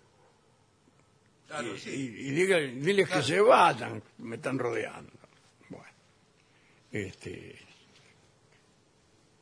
y, 1.88 1.90
y- 1.90 2.28
y 2.28 2.32
diga- 2.32 2.60
diles 2.60 3.10
que 3.10 3.22
se 3.24 3.40
vayan, 3.42 4.04
me 4.20 4.36
están 4.36 4.60
rodeando. 4.60 5.12
Bueno, 5.70 5.86
este, 6.92 7.56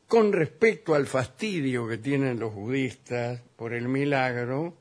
con 0.06 0.32
respecto 0.32 0.94
al 0.94 1.06
fastidio 1.06 1.86
que 1.86 1.98
tienen 1.98 2.38
los 2.38 2.54
budistas 2.54 3.42
por 3.56 3.74
el 3.74 3.88
milagro, 3.88 4.74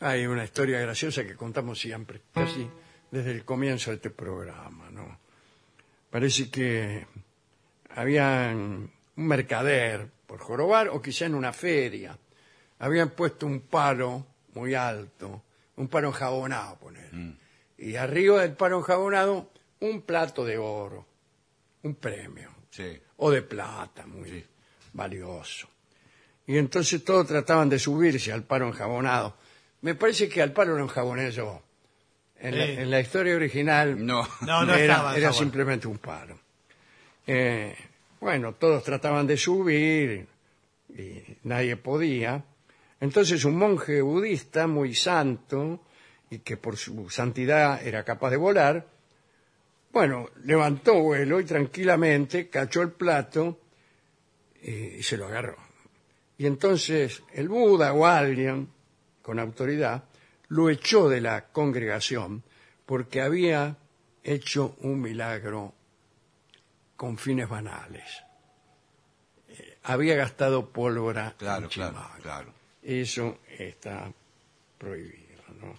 hay 0.00 0.26
una 0.26 0.44
historia 0.44 0.80
graciosa 0.80 1.24
que 1.24 1.36
contamos 1.36 1.78
siempre, 1.78 2.22
casi 2.34 2.68
desde 3.10 3.30
el 3.30 3.44
comienzo 3.44 3.90
de 3.90 3.96
este 3.96 4.10
programa, 4.10 4.90
¿no? 4.90 5.18
Parece 6.10 6.50
que 6.50 7.06
había 7.90 8.50
un 8.52 8.90
mercader 9.16 10.08
por 10.26 10.40
jorobar 10.40 10.88
o 10.88 11.00
quizá 11.00 11.26
en 11.26 11.34
una 11.34 11.52
feria. 11.52 12.18
Habían 12.78 13.10
puesto 13.10 13.46
un 13.46 13.60
palo 13.60 14.26
muy 14.54 14.74
alto, 14.74 15.42
un 15.76 15.88
palo 15.88 16.08
enjabonado, 16.08 16.76
poner. 16.78 17.10
Y 17.78 17.96
arriba 17.96 18.42
del 18.42 18.52
palo 18.52 18.78
enjabonado, 18.78 19.50
un 19.80 20.02
plato 20.02 20.44
de 20.44 20.58
oro, 20.58 21.06
un 21.82 21.94
premio 21.94 22.50
Sí. 22.70 22.98
o 23.16 23.30
de 23.30 23.42
plata, 23.42 24.06
muy 24.06 24.44
valioso. 24.92 25.68
Y 26.46 26.58
entonces 26.58 27.02
todos 27.04 27.26
trataban 27.26 27.68
de 27.68 27.78
subirse 27.78 28.32
al 28.32 28.44
palo 28.44 28.66
enjabonado. 28.68 29.36
Me 29.80 29.94
parece 29.94 30.28
que 30.28 30.42
al 30.42 30.52
palo 30.52 30.76
lo 30.76 30.82
enjaboné 30.84 31.30
yo. 31.30 31.62
En, 32.38 32.58
la, 32.58 32.64
en 32.66 32.90
la 32.90 33.00
historia 33.00 33.34
original 33.34 34.04
No. 34.04 34.28
No, 34.42 34.64
no 34.64 34.74
era, 34.74 34.94
estaba 34.94 35.16
era 35.16 35.32
simplemente 35.32 35.88
un 35.88 35.96
palo. 35.98 36.38
Eh, 37.26 37.74
bueno, 38.20 38.54
todos 38.54 38.84
trataban 38.84 39.26
de 39.26 39.36
subir 39.36 40.26
y 40.96 41.22
nadie 41.44 41.76
podía. 41.76 42.44
Entonces 43.00 43.44
un 43.44 43.56
monje 43.56 44.00
budista 44.00 44.66
muy 44.66 44.94
santo 44.94 45.82
y 46.30 46.38
que 46.38 46.56
por 46.56 46.76
su 46.76 47.10
santidad 47.10 47.86
era 47.86 48.04
capaz 48.04 48.30
de 48.30 48.36
volar, 48.36 48.86
bueno, 49.92 50.28
levantó 50.44 51.00
vuelo 51.02 51.40
y 51.40 51.44
tranquilamente 51.44 52.48
cachó 52.48 52.82
el 52.82 52.92
plato 52.92 53.60
y 54.62 55.02
se 55.02 55.16
lo 55.16 55.26
agarró. 55.26 55.56
Y 56.38 56.46
entonces 56.46 57.22
el 57.32 57.48
Buda 57.48 57.92
o 57.92 58.06
alguien 58.06 58.68
con 59.22 59.38
autoridad 59.38 60.04
lo 60.48 60.70
echó 60.70 61.08
de 61.08 61.20
la 61.20 61.46
congregación 61.46 62.42
porque 62.84 63.20
había 63.20 63.76
hecho 64.22 64.76
un 64.80 65.00
milagro 65.00 65.72
con 66.96 67.18
fines 67.18 67.48
banales. 67.48 68.24
Eh, 69.48 69.78
había 69.84 70.16
gastado 70.16 70.70
pólvora 70.70 71.34
Claro, 71.38 71.64
en 71.66 72.22
claro. 72.22 72.54
Eso 72.82 73.38
está 73.58 74.12
prohibido, 74.78 75.42
¿no? 75.60 75.74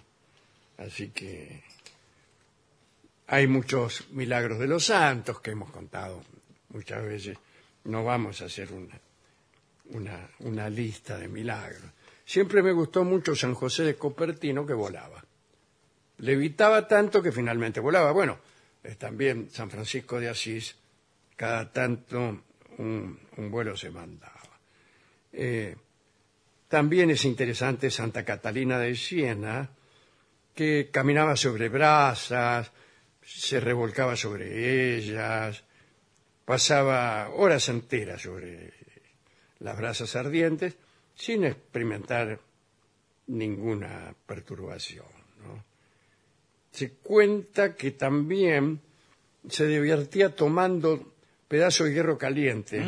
Así 0.84 1.08
que 1.10 1.62
hay 3.26 3.46
muchos 3.46 4.08
milagros 4.10 4.58
de 4.58 4.66
los 4.66 4.86
santos 4.86 5.40
que 5.40 5.50
hemos 5.50 5.70
contado 5.70 6.22
muchas 6.70 7.02
veces 7.02 7.38
no 7.84 8.04
vamos 8.04 8.40
a 8.42 8.46
hacer 8.46 8.72
una, 8.72 9.00
una, 9.90 10.30
una 10.40 10.68
lista 10.68 11.16
de 11.16 11.28
milagros. 11.28 11.90
Siempre 12.24 12.62
me 12.62 12.72
gustó 12.72 13.04
mucho 13.04 13.34
San 13.34 13.54
José 13.54 13.84
de 13.84 13.96
Copertino 13.96 14.66
que 14.66 14.74
volaba. 14.74 15.24
Levitaba 16.18 16.86
tanto 16.86 17.22
que 17.22 17.32
finalmente 17.32 17.80
volaba. 17.80 18.12
Bueno, 18.12 18.38
eh, 18.82 18.96
también 18.96 19.50
San 19.50 19.70
Francisco 19.70 20.20
de 20.20 20.28
Asís, 20.28 20.76
cada 21.38 21.70
tanto 21.70 22.42
un, 22.78 23.16
vuelo 23.36 23.76
se 23.76 23.90
mandaba. 23.90 24.58
Eh, 25.32 25.76
también 26.66 27.10
es 27.10 27.24
interesante 27.24 27.92
Santa 27.92 28.24
Catalina 28.24 28.76
de 28.78 28.96
Siena, 28.96 29.70
que 30.52 30.90
caminaba 30.90 31.36
sobre 31.36 31.68
brasas, 31.68 32.72
se 33.22 33.60
revolcaba 33.60 34.16
sobre 34.16 34.96
ellas, 34.96 35.62
pasaba 36.44 37.28
horas 37.30 37.68
enteras 37.68 38.20
sobre 38.22 38.72
las 39.60 39.76
brasas 39.76 40.16
ardientes 40.16 40.76
sin 41.14 41.44
experimentar 41.44 42.40
ninguna 43.28 44.12
perturbación. 44.26 45.06
Se 46.72 46.94
cuenta 46.94 47.76
que 47.76 47.92
también 47.92 48.80
se 49.48 49.66
divertía 49.66 50.34
tomando 50.34 51.17
pedazos 51.48 51.88
de 51.88 51.94
hierro 51.94 52.18
caliente. 52.18 52.80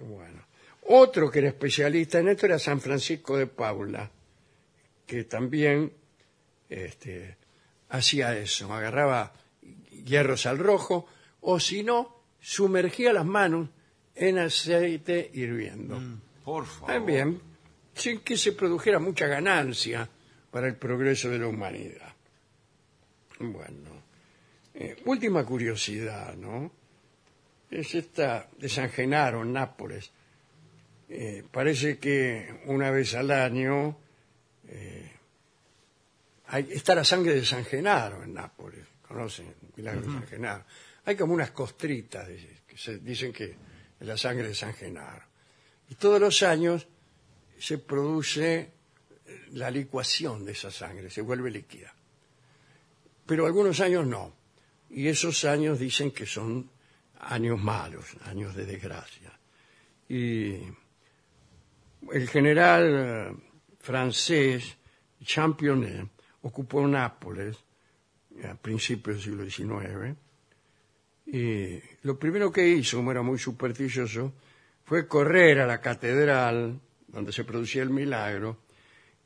Bueno, 0.00 0.46
otro 0.88 1.30
que 1.30 1.40
era 1.40 1.48
especialista 1.48 2.18
en 2.18 2.28
esto 2.28 2.46
era 2.46 2.58
San 2.58 2.80
Francisco 2.80 3.36
de 3.36 3.46
Paula, 3.46 4.10
que 5.06 5.24
también 5.24 5.92
este, 6.68 7.36
hacía 7.88 8.36
eso, 8.36 8.72
agarraba 8.72 9.32
hierros 10.04 10.46
al 10.46 10.58
rojo, 10.58 11.06
o 11.40 11.58
si 11.58 11.82
no, 11.82 12.22
sumergía 12.40 13.12
las 13.12 13.24
manos 13.24 13.68
en 14.14 14.38
aceite 14.38 15.30
hirviendo. 15.32 16.00
Por 16.44 16.66
favor. 16.66 16.88
También, 16.88 17.40
sin 17.94 18.20
que 18.20 18.36
se 18.36 18.52
produjera 18.52 18.98
mucha 18.98 19.26
ganancia 19.26 20.08
para 20.50 20.66
el 20.66 20.76
progreso 20.76 21.30
de 21.30 21.38
la 21.38 21.46
humanidad. 21.46 22.14
Bueno, 23.38 24.02
eh, 24.74 24.96
última 25.06 25.44
curiosidad, 25.44 26.34
¿no? 26.34 26.81
Es 27.72 27.94
esta 27.94 28.48
de 28.58 28.68
San 28.68 28.90
Genaro, 28.90 29.42
en 29.42 29.52
Nápoles. 29.52 30.10
Eh, 31.08 31.42
parece 31.50 31.98
que 31.98 32.62
una 32.66 32.90
vez 32.90 33.14
al 33.14 33.30
año 33.30 33.98
eh, 34.68 35.10
hay- 36.46 36.68
está 36.70 36.94
la 36.94 37.04
sangre 37.04 37.34
de 37.34 37.44
San 37.44 37.64
Genaro 37.64 38.22
en 38.22 38.34
Nápoles. 38.34 38.86
¿Conocen 39.08 39.46
el 39.48 39.68
milagro 39.76 40.02
de 40.02 40.06
San 40.12 40.26
Genaro? 40.26 40.64
Hay 41.04 41.16
como 41.16 41.34
unas 41.34 41.50
costritas 41.50 42.28
que 42.66 42.76
se 42.76 42.98
dicen 42.98 43.32
que 43.32 43.56
es 44.00 44.06
la 44.06 44.16
sangre 44.16 44.48
de 44.48 44.54
San 44.54 44.74
Genaro. 44.74 45.24
Y 45.88 45.94
todos 45.96 46.20
los 46.20 46.42
años 46.42 46.86
se 47.58 47.78
produce 47.78 48.70
eh, 49.26 49.40
la 49.52 49.70
licuación 49.70 50.44
de 50.44 50.52
esa 50.52 50.70
sangre, 50.70 51.08
se 51.10 51.20
vuelve 51.22 51.50
líquida. 51.50 51.94
Pero 53.26 53.46
algunos 53.46 53.80
años 53.80 54.06
no. 54.06 54.34
Y 54.90 55.08
esos 55.08 55.44
años 55.46 55.78
dicen 55.78 56.10
que 56.10 56.26
son 56.26 56.70
años 57.22 57.60
malos, 57.60 58.16
años 58.24 58.54
de 58.54 58.66
desgracia. 58.66 59.32
Y 60.08 60.58
el 62.12 62.28
general 62.28 62.94
eh, 62.94 63.36
francés 63.78 64.76
Championnet 65.24 66.08
ocupó 66.42 66.86
Nápoles 66.86 67.56
a 68.44 68.54
principios 68.54 69.24
del 69.24 69.50
siglo 69.50 69.72
XIX 69.72 70.16
y 71.26 71.80
lo 72.02 72.18
primero 72.18 72.50
que 72.50 72.66
hizo, 72.68 72.98
como 72.98 73.10
era 73.10 73.22
muy 73.22 73.38
supersticioso, 73.38 74.34
fue 74.84 75.06
correr 75.06 75.60
a 75.60 75.66
la 75.66 75.80
catedral 75.80 76.80
donde 77.08 77.32
se 77.32 77.44
producía 77.44 77.82
el 77.82 77.90
milagro 77.90 78.58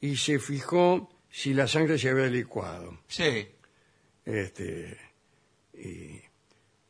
y 0.01 0.17
se 0.17 0.39
fijó 0.39 1.11
si 1.31 1.55
la 1.55 1.67
sangre 1.67 1.99
se 1.99 2.11
había 2.11 2.27
licuado. 2.27 3.01
Sí. 3.09 3.49
Este, 4.25 4.97
y, 5.75 6.21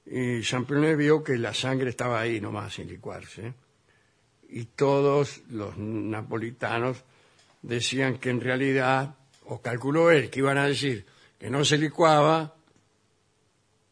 y 0.06 0.40
Championnet 0.42 0.96
vio 0.96 1.22
que 1.24 1.36
la 1.36 1.52
sangre 1.52 1.90
estaba 1.90 2.20
ahí 2.20 2.40
nomás 2.40 2.74
sin 2.74 2.88
licuarse. 2.88 3.54
Y 4.48 4.64
todos 4.66 5.42
los 5.50 5.76
napolitanos 5.76 7.02
decían 7.62 8.18
que 8.18 8.30
en 8.30 8.40
realidad, 8.40 9.16
o 9.46 9.60
calculó 9.60 10.10
él, 10.12 10.30
que 10.30 10.38
iban 10.40 10.58
a 10.58 10.66
decir 10.68 11.04
que 11.38 11.50
no 11.50 11.64
se 11.64 11.76
licuaba 11.78 12.54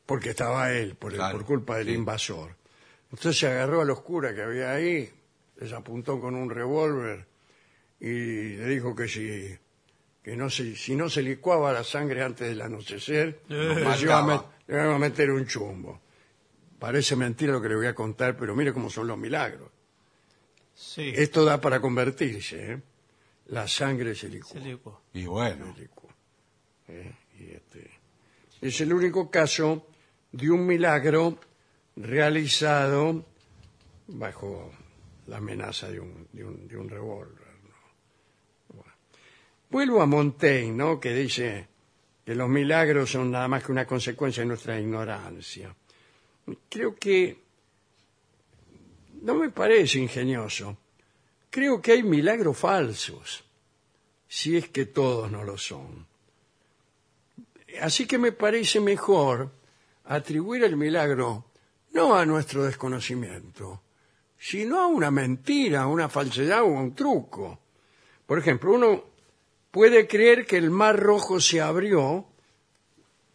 porque 0.07 0.31
estaba 0.31 0.73
él, 0.73 0.95
por, 0.95 1.13
el- 1.13 1.19
Claro, 1.19 1.39
por 1.39 1.47
culpa 1.47 1.79
del 1.79 1.89
sí. 1.89 1.93
invasor. 1.95 2.57
Entonces 3.11 3.39
se 3.39 3.47
agarró 3.49 3.81
a 3.81 3.85
los 3.85 4.01
curas 4.03 4.35
que 4.35 4.43
había 4.43 4.73
ahí, 4.73 5.11
les 5.57 5.73
apuntó 5.73 6.21
con 6.21 6.35
un 6.35 6.51
revólver 6.51 7.27
y 8.01 8.57
le 8.57 8.67
dijo 8.67 8.95
que 8.95 9.09
si 9.09 9.57
que 10.25 10.37
no 10.37 10.49
se, 10.49 10.75
si 10.75 10.97
no 10.97 11.09
se 11.11 11.23
licuaba 11.23 11.71
la 11.73 11.85
sangre 11.85 12.23
antes 12.23 12.49
del 12.49 12.63
anochecer, 12.63 13.43
les 13.47 14.03
iba, 14.03 14.19
a 14.19 14.23
met- 14.23 14.27
mataba. 14.27 14.53
le 14.67 14.75
iban 14.75 14.89
a 14.95 14.99
meter 14.99 15.31
un 15.31 15.47
chumbo. 15.47 16.01
Parece 16.79 17.15
mentira 17.15 17.53
lo 17.53 17.61
que 17.63 17.69
le 17.69 17.77
voy 17.77 17.87
a 17.87 17.95
contar, 17.95 18.37
pero 18.37 18.57
mire 18.57 18.73
cómo 18.73 18.89
son 18.91 19.07
los 19.07 19.19
milagros. 19.19 19.69
Sí, 20.75 21.13
Esto 21.15 21.45
da 21.45 21.61
para 21.61 21.79
convertirse. 21.81 22.73
¿eh? 22.73 22.83
La 23.49 23.69
sangre 23.69 24.15
se 24.15 24.29
licúa. 24.29 24.53
se 24.53 24.61
licuó. 24.61 25.03
Y 25.13 25.27
bueno. 25.27 25.75
¿eh? 26.89 27.13
Y 27.39 27.51
este, 27.53 27.91
es 28.63 28.81
el 28.81 28.93
único 28.93 29.31
caso 29.31 29.87
de 30.33 30.51
un 30.51 30.67
milagro 30.67 31.39
realizado 31.97 33.25
bajo 34.09 34.73
la 35.27 35.37
amenaza 35.39 35.89
de 35.91 36.01
un, 36.01 36.29
de 36.33 36.45
un, 36.45 36.67
de 36.69 36.77
un 36.77 36.89
revólver. 36.89 37.44
Vuelvo 39.75 40.01
a 40.01 40.07
Montaigne, 40.07 40.71
¿no? 40.71 41.01
que 41.01 41.13
dice 41.13 41.67
que 42.25 42.37
los 42.37 42.49
milagros 42.49 43.11
son 43.11 43.33
nada 43.33 43.49
más 43.49 43.65
que 43.65 43.73
una 43.73 43.85
consecuencia 43.85 44.45
de 44.45 44.47
nuestra 44.47 44.79
ignorancia. 44.79 45.75
Creo 46.69 46.95
que 46.95 47.37
no 49.23 49.35
me 49.35 49.51
parece 49.51 49.99
ingenioso. 49.99 50.77
Creo 51.51 51.83
que 51.83 51.91
hay 51.91 52.05
milagros 52.05 52.57
falsos, 52.57 53.43
si 54.29 54.57
es 54.57 54.69
que 54.69 54.87
todos 54.87 55.29
no 55.33 55.43
lo 55.43 55.59
son. 55.59 56.07
Así 57.81 58.07
que 58.07 58.17
me 58.17 58.31
parece 58.31 58.79
mejor 58.79 59.51
atribuir 60.05 60.63
el 60.63 60.77
milagro 60.77 61.47
no 61.95 62.15
a 62.15 62.25
nuestro 62.25 62.63
desconocimiento, 62.63 63.83
sino 64.39 64.79
a 64.79 64.87
una 64.87 65.11
mentira, 65.11 65.83
a 65.83 65.89
una 65.89 66.09
falsedad 66.09 66.63
o 66.63 66.67
a 66.67 66.81
un 66.81 66.95
truco. 66.95 67.59
Por 68.25 68.39
ejemplo, 68.39 68.73
uno 68.73 69.14
puede 69.75 70.07
creer 70.07 70.47
que 70.47 70.57
el 70.57 70.71
mar 70.71 71.01
rojo 71.01 71.41
se 71.41 71.61
abrió 71.61 72.25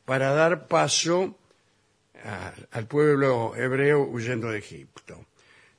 para 0.06 0.32
dar 0.32 0.70
paso 0.70 1.36
al 2.72 2.88
pueblo 2.88 3.58
hebreo 3.58 4.04
huyendo 4.04 4.50
de 4.50 4.60
Egipto. 4.60 5.26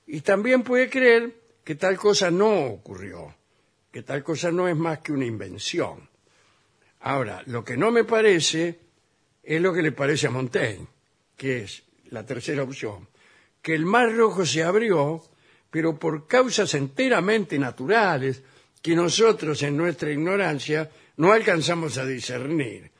Y 0.07 0.21
también 0.21 0.63
puede 0.63 0.91
creer 0.91 1.35
que 1.65 1.77
tal 1.77 1.97
cosa 1.97 2.31
no 2.31 2.67
ocurrió, 2.67 3.35
que 3.91 4.03
tal 4.03 4.23
cosa 4.23 4.51
no 4.51 4.69
es 4.69 4.77
más 4.77 4.99
que 4.99 5.13
una 5.13 5.25
invención. 5.25 6.07
Ahora, 7.01 7.43
lo 7.47 7.65
que 7.65 7.79
no 7.79 7.91
me 7.91 8.05
parece 8.05 8.81
es 9.43 9.63
lo 9.63 9.73
que 9.73 9.81
le 9.81 9.93
parece 9.93 10.27
a 10.27 10.31
Montaigne, 10.31 10.87
que 11.39 11.63
es 11.63 11.85
la 12.11 12.27
tercera 12.27 12.65
opción, 12.65 13.09
que 13.63 13.75
el 13.75 13.87
mar 13.87 14.15
rojo 14.15 14.45
se 14.45 14.63
abrió, 14.63 15.23
pero 15.71 15.99
por 15.99 16.27
causas 16.27 16.75
enteramente 16.75 17.59
naturales 17.59 18.43
que 18.83 18.95
nosotros 18.95 19.63
en 19.63 19.77
nuestra 19.77 20.11
ignorancia 20.11 20.91
no 21.17 21.33
alcanzamos 21.33 21.99
a 21.99 22.05
discernir. 22.07 22.91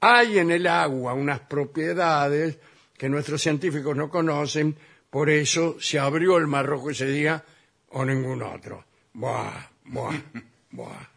Hay 0.00 0.38
en 0.38 0.50
el 0.50 0.66
agua 0.66 1.14
unas 1.14 1.40
propiedades 1.40 2.58
que 2.96 3.08
nuestros 3.08 3.40
científicos 3.42 3.96
no 3.96 4.10
conocen, 4.10 4.76
por 5.10 5.30
eso 5.30 5.76
se 5.80 5.98
abrió 5.98 6.36
el 6.36 6.46
mar 6.46 6.66
rojo 6.66 6.90
ese 6.90 7.06
día 7.06 7.42
o 7.90 8.04
ningún 8.04 8.42
otro. 8.42 8.84
Buah, 9.14 9.66
buah, 9.84 10.14
buah. 10.70 11.08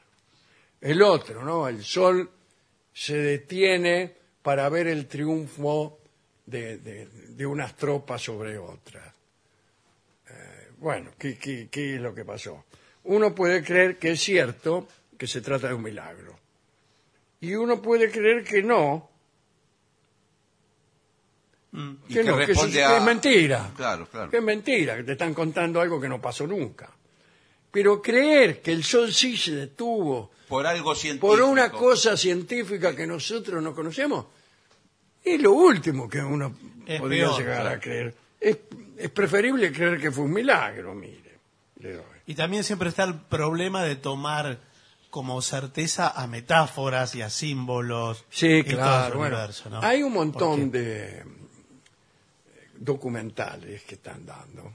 El 0.81 1.01
otro, 1.01 1.43
¿no? 1.43 1.67
El 1.67 1.83
sol 1.83 2.29
se 2.93 3.17
detiene 3.17 4.13
para 4.41 4.67
ver 4.69 4.87
el 4.87 5.07
triunfo 5.07 5.99
de, 6.45 6.77
de- 6.77 7.07
de 7.07 7.45
unas 7.45 7.75
tropas 7.75 8.21
sobre 8.21 8.57
otras. 8.57 9.07
Eh, 10.29 10.69
bueno, 10.77 11.11
¿qué, 11.17 11.37
qué, 11.37 11.67
qué 11.71 11.95
es 11.95 12.01
lo 12.01 12.13
que 12.13 12.25
pasó? 12.25 12.65
Uno 13.05 13.35
puede 13.35 13.63
creer 13.63 13.97
que 13.99 14.11
es 14.11 14.21
cierto 14.21 14.87
que 15.17 15.27
se 15.27 15.41
trata 15.41 15.67
de 15.67 15.73
un 15.73 15.83
milagro. 15.83 16.37
Y 17.41 17.53
uno 17.55 17.81
puede 17.81 18.09
creer 18.09 18.43
que 18.43 18.63
no, 18.63 19.09
Y 22.07 22.13
que 22.13 22.23
no, 22.23 22.37
que, 22.37 22.51
eso 22.51 22.65
es- 22.67 22.77
a- 22.77 22.87
que 22.89 22.97
es 22.97 23.03
mentira. 23.03 23.71
Claro, 23.75 24.07
claro. 24.07 24.29
Que 24.29 24.37
es 24.37 24.43
mentira, 24.43 24.95
que 24.95 25.03
te 25.03 25.13
están 25.13 25.33
contando 25.33 25.81
algo 25.81 25.99
que 25.99 26.07
no 26.07 26.21
pasó 26.21 26.45
nunca. 26.45 26.89
Pero 27.71 27.99
creer 28.01 28.61
que 28.61 28.71
el 28.71 28.83
sol 28.83 29.11
sí 29.11 29.35
se 29.35 29.55
detuvo 29.55 30.31
Por 30.47 30.67
algo 30.67 30.93
científico. 30.93 31.27
por 31.27 31.41
una 31.41 31.71
cosa 31.71 32.15
científica 32.15 32.95
que 32.95 33.07
nosotros 33.07 33.61
no 33.63 33.73
conocemos, 33.73 34.27
es 35.23 35.41
lo 35.41 35.53
último 35.53 36.07
que 36.07 36.19
uno 36.19 36.55
Es 36.85 36.99
podría 37.01 37.25
peor, 37.25 37.39
llegar 37.39 37.67
a 37.67 37.79
creer. 37.79 38.13
es, 38.39 38.57
es 38.97 39.09
preferible 39.09 39.71
creer 39.71 39.99
que 39.99 40.11
fue 40.11 40.25
un 40.25 40.33
milagro, 40.33 40.93
mire. 40.93 41.33
Y 42.25 42.35
también 42.35 42.63
siempre 42.63 42.89
está 42.89 43.03
el 43.03 43.15
problema 43.15 43.83
de 43.83 43.95
tomar 43.95 44.59
como 45.09 45.41
certeza 45.41 46.09
a 46.09 46.25
metáforas 46.27 47.13
y 47.15 47.21
a 47.21 47.29
símbolos. 47.29 48.25
Sí, 48.29 48.63
claro. 48.63 49.17
bueno, 49.17 49.35
universo, 49.35 49.69
¿no? 49.69 49.81
Hay 49.81 50.01
un 50.01 50.13
¿Por 50.13 50.25
montón 50.25 50.71
de 50.71 51.19
eh, 51.19 51.25
documentales 52.79 53.83
que 53.83 53.95
están 53.95 54.25
dando 54.25 54.73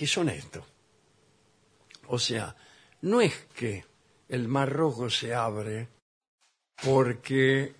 que 0.00 0.06
son 0.06 0.30
estos. 0.30 0.64
O 2.06 2.18
sea, 2.18 2.56
no 3.02 3.20
es 3.20 3.34
que 3.54 3.84
el 4.30 4.48
Mar 4.48 4.72
Rojo 4.72 5.10
se 5.10 5.34
abre 5.34 5.88
porque 6.82 7.74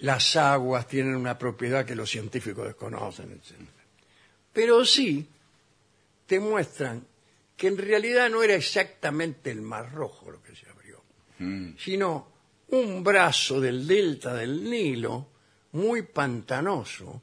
las 0.00 0.34
aguas 0.36 0.88
tienen 0.88 1.14
una 1.14 1.36
propiedad 1.36 1.84
que 1.84 1.94
los 1.94 2.08
científicos 2.08 2.64
desconocen, 2.64 3.32
etc. 3.32 3.68
Pero 4.50 4.82
sí 4.86 5.28
te 6.24 6.40
muestran 6.40 7.06
que 7.60 7.66
en 7.68 7.76
realidad 7.76 8.30
no 8.30 8.42
era 8.42 8.54
exactamente 8.54 9.50
el 9.50 9.60
Mar 9.60 9.92
Rojo 9.92 10.30
lo 10.30 10.42
que 10.42 10.56
se 10.56 10.66
abrió 10.66 11.02
sino 11.78 12.26
un 12.68 13.04
brazo 13.04 13.60
del 13.60 13.86
delta 13.86 14.32
del 14.34 14.64
Nilo 14.64 15.26
muy 15.72 16.02
pantanoso 16.02 17.20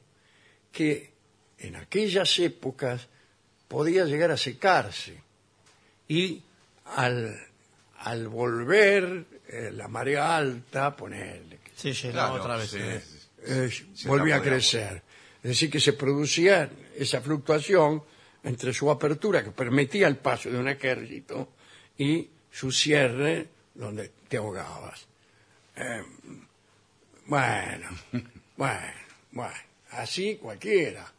que 0.70 1.12
en 1.58 1.74
aquellas 1.74 2.38
épocas 2.38 3.08
podía 3.66 4.04
llegar 4.04 4.30
a 4.30 4.36
secarse 4.36 5.20
y 6.06 6.40
al, 6.96 7.36
al 7.98 8.28
volver 8.28 9.24
eh, 9.48 9.70
la 9.72 9.88
marea 9.88 10.36
alta, 10.36 10.94
ponerle, 10.94 11.58
Sí, 11.74 11.92
Claro, 12.10 12.34
otra 12.34 12.56
vez. 12.56 12.70
sí, 12.70 12.78
¿eh? 12.80 13.00
sí. 13.00 13.26
eh, 13.42 13.70
volvía 14.06 14.36
a 14.36 14.42
crecer. 14.42 15.02
Es 15.42 15.50
decir, 15.50 15.70
que 15.70 15.80
se 15.80 15.92
producía 15.94 16.70
esa 16.96 17.20
fluctuación 17.20 18.02
entre 18.48 18.72
su 18.72 18.90
apertura, 18.90 19.44
que 19.44 19.50
permitía 19.50 20.08
el 20.08 20.16
paso 20.16 20.50
de 20.50 20.58
un 20.58 20.68
ejército, 20.68 21.48
y 21.98 22.28
su 22.50 22.72
cierre, 22.72 23.46
donde 23.74 24.10
te 24.26 24.38
ahogabas. 24.38 25.06
Eh, 25.76 26.02
bueno, 27.26 27.88
bueno, 28.56 29.00
bueno, 29.32 29.54
así 29.90 30.36
cualquiera, 30.36 31.12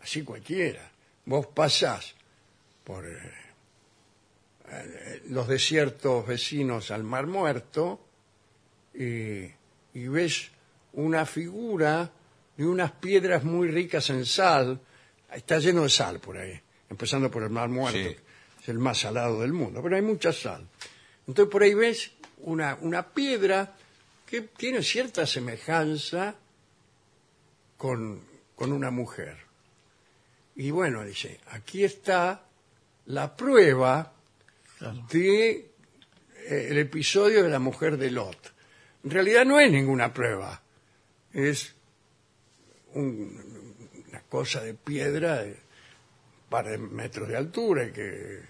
así 0.00 0.22
cualquiera. 0.22 0.90
Vos 1.26 1.48
pasás 1.48 2.14
por 2.84 3.04
eh, 3.04 3.18
eh, 4.68 5.22
los 5.30 5.48
desiertos 5.48 6.24
vecinos 6.24 6.92
al 6.92 7.02
Mar 7.02 7.26
Muerto, 7.26 8.00
y, 8.94 9.42
y 9.94 10.06
ves 10.06 10.52
una 10.92 11.26
figura 11.26 12.12
de 12.56 12.64
unas 12.64 12.92
piedras 12.92 13.42
muy 13.42 13.66
ricas 13.68 14.08
en 14.10 14.24
sal. 14.24 14.80
Está 15.34 15.58
lleno 15.58 15.82
de 15.82 15.90
sal 15.90 16.20
por 16.20 16.38
ahí, 16.38 16.60
empezando 16.90 17.30
por 17.30 17.42
el 17.42 17.50
Mar 17.50 17.68
Muerto, 17.68 17.98
Sí. 17.98 18.04
que 18.04 18.20
es 18.62 18.68
el 18.68 18.78
más 18.78 18.98
salado 19.00 19.40
del 19.40 19.52
mundo, 19.52 19.82
pero 19.82 19.96
hay 19.96 20.02
mucha 20.02 20.32
sal. 20.32 20.66
Entonces 21.26 21.50
por 21.50 21.62
ahí 21.62 21.74
ves 21.74 22.12
una, 22.38 22.76
una 22.80 23.08
piedra 23.12 23.74
que 24.26 24.42
tiene 24.42 24.82
cierta 24.82 25.26
semejanza 25.26 26.34
con, 27.76 28.20
con 28.54 28.72
una 28.72 28.90
mujer. 28.90 29.36
Y 30.56 30.70
bueno, 30.70 31.02
dice, 31.04 31.40
aquí 31.50 31.84
está 31.84 32.44
la 33.06 33.36
prueba 33.36 34.12
Claro. 34.78 35.06
de 35.10 35.50
eh, 35.50 36.66
el 36.70 36.78
episodio 36.78 37.42
de 37.42 37.48
la 37.48 37.58
mujer 37.58 37.96
de 37.96 38.10
Lot. 38.10 38.52
En 39.04 39.10
realidad 39.10 39.44
no 39.44 39.58
es 39.60 39.70
ninguna 39.70 40.12
prueba, 40.12 40.62
es 41.32 41.74
un- 42.94 43.63
cosa 44.34 44.62
de 44.64 44.74
piedra 44.74 45.42
de 45.44 45.50
un 45.52 46.48
par 46.50 46.66
de 46.66 46.76
metros 46.78 47.28
de 47.28 47.36
altura 47.36 47.84
y 47.84 47.92
que 47.92 48.40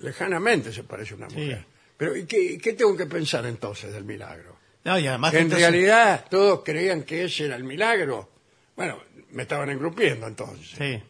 lejanamente 0.00 0.72
se 0.72 0.82
parece 0.82 1.14
a 1.14 1.16
una 1.18 1.30
Sí. 1.30 1.36
mujer. 1.36 1.64
Pero 1.96 2.16
¿y 2.16 2.24
qué, 2.24 2.58
qué 2.58 2.72
tengo 2.72 2.96
que 2.96 3.06
pensar 3.06 3.46
entonces 3.46 3.92
del 3.92 4.04
milagro? 4.04 4.56
No, 4.84 4.98
y 4.98 5.06
además 5.06 5.30
Que 5.30 5.38
en 5.38 5.42
entonces- 5.44 5.70
realidad 5.70 6.24
todos 6.28 6.62
creían 6.64 7.04
que 7.04 7.24
ese 7.24 7.44
era 7.44 7.54
el 7.56 7.62
milagro. 7.64 8.28
Bueno, 8.74 8.98
me 9.30 9.42
estaban 9.42 9.70
engrupiendo 9.70 10.26
entonces 10.26 10.70
Sí. 10.76 11.02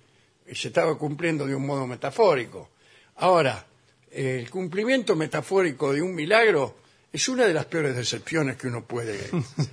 y 0.51 0.55
se 0.55 0.69
estaba 0.69 0.99
cumpliendo 0.99 1.47
de 1.47 1.55
un 1.55 1.65
modo 1.65 1.87
metafórico. 1.87 2.71
Ahora, 3.17 3.65
el 4.11 4.51
cumplimiento 4.51 5.17
metafórico 5.17 5.93
de 5.95 6.03
un 6.03 6.15
milagro 6.15 6.77
es 7.13 7.29
una 7.31 7.47
de 7.47 7.55
las 7.55 7.65
peores 7.67 7.97
decepciones 7.97 8.57
que 8.59 8.67
uno 8.67 8.85
puede 8.85 9.19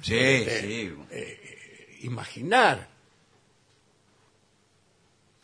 Sí, 0.01 0.15
eh, 0.15 0.59
sí. 0.61 0.95
eh, 1.11 1.97
imaginar. 2.03 2.95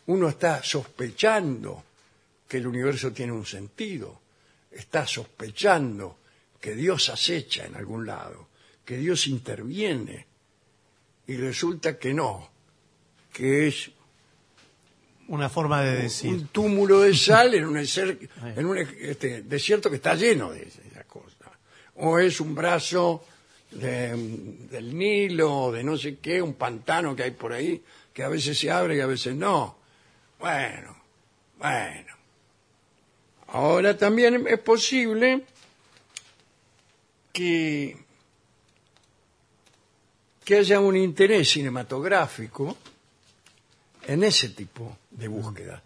Uno 0.06 0.28
está 0.28 0.62
sospechando 0.62 1.82
que 2.48 2.58
el 2.58 2.66
universo 2.66 3.12
tiene 3.12 3.32
un 3.32 3.46
sentido, 3.46 4.20
está 4.70 5.06
sospechando 5.06 6.18
que 6.60 6.74
Dios 6.74 7.08
acecha 7.08 7.64
en 7.66 7.74
algún 7.76 8.06
lado, 8.06 8.48
que 8.84 8.96
Dios 8.98 9.26
interviene, 9.26 10.26
y 11.26 11.36
resulta 11.36 11.98
que 11.98 12.12
no, 12.12 12.50
que 13.32 13.68
es 13.68 13.90
Una 15.28 15.48
forma 15.48 15.82
de 15.82 16.02
decir. 16.02 16.30
un 16.30 16.48
túmulo 16.48 17.00
de 17.00 17.14
sal 17.14 17.54
en 17.54 17.64
un, 17.64 17.76
eser- 17.76 18.28
en 18.56 18.66
un 18.66 18.76
este, 18.76 19.40
desierto 19.42 19.88
que 19.88 19.96
está 19.96 20.14
lleno 20.14 20.50
de 20.52 20.64
esa 20.64 21.04
cosa. 21.04 21.50
O 21.96 22.18
es 22.18 22.40
un 22.40 22.54
brazo 22.54 23.24
de- 23.70 24.14
del 24.70 24.96
Nilo, 24.96 25.72
de 25.72 25.82
no 25.82 25.96
sé 25.96 26.18
qué, 26.18 26.42
un 26.42 26.54
pantano 26.54 27.16
que 27.16 27.22
hay 27.22 27.30
por 27.30 27.54
ahí, 27.54 27.82
que 28.12 28.22
a 28.22 28.28
veces 28.28 28.58
se 28.58 28.70
abre 28.70 28.96
y 28.96 29.00
a 29.00 29.06
veces 29.06 29.34
no. 29.34 29.78
Bueno, 30.44 30.94
bueno. 31.56 32.12
Ahora 33.46 33.96
también 33.96 34.46
es 34.46 34.58
posible 34.58 35.46
que, 37.32 37.96
que 40.44 40.58
haya 40.58 40.80
un 40.80 40.98
interés 40.98 41.48
cinematográfico 41.48 42.76
en 44.02 44.22
ese 44.22 44.50
tipo 44.50 44.98
de 45.12 45.28
búsqueda. 45.28 45.82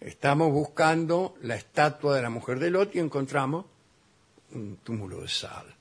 Estamos 0.00 0.50
buscando 0.50 1.36
la 1.42 1.56
estatua 1.56 2.16
de 2.16 2.22
la 2.22 2.30
mujer 2.30 2.60
de 2.60 2.70
Lot 2.70 2.94
y 2.96 3.00
encontramos 3.00 3.66
un 4.52 4.78
túmulo 4.78 5.20
de 5.20 5.28
sal. 5.28 5.74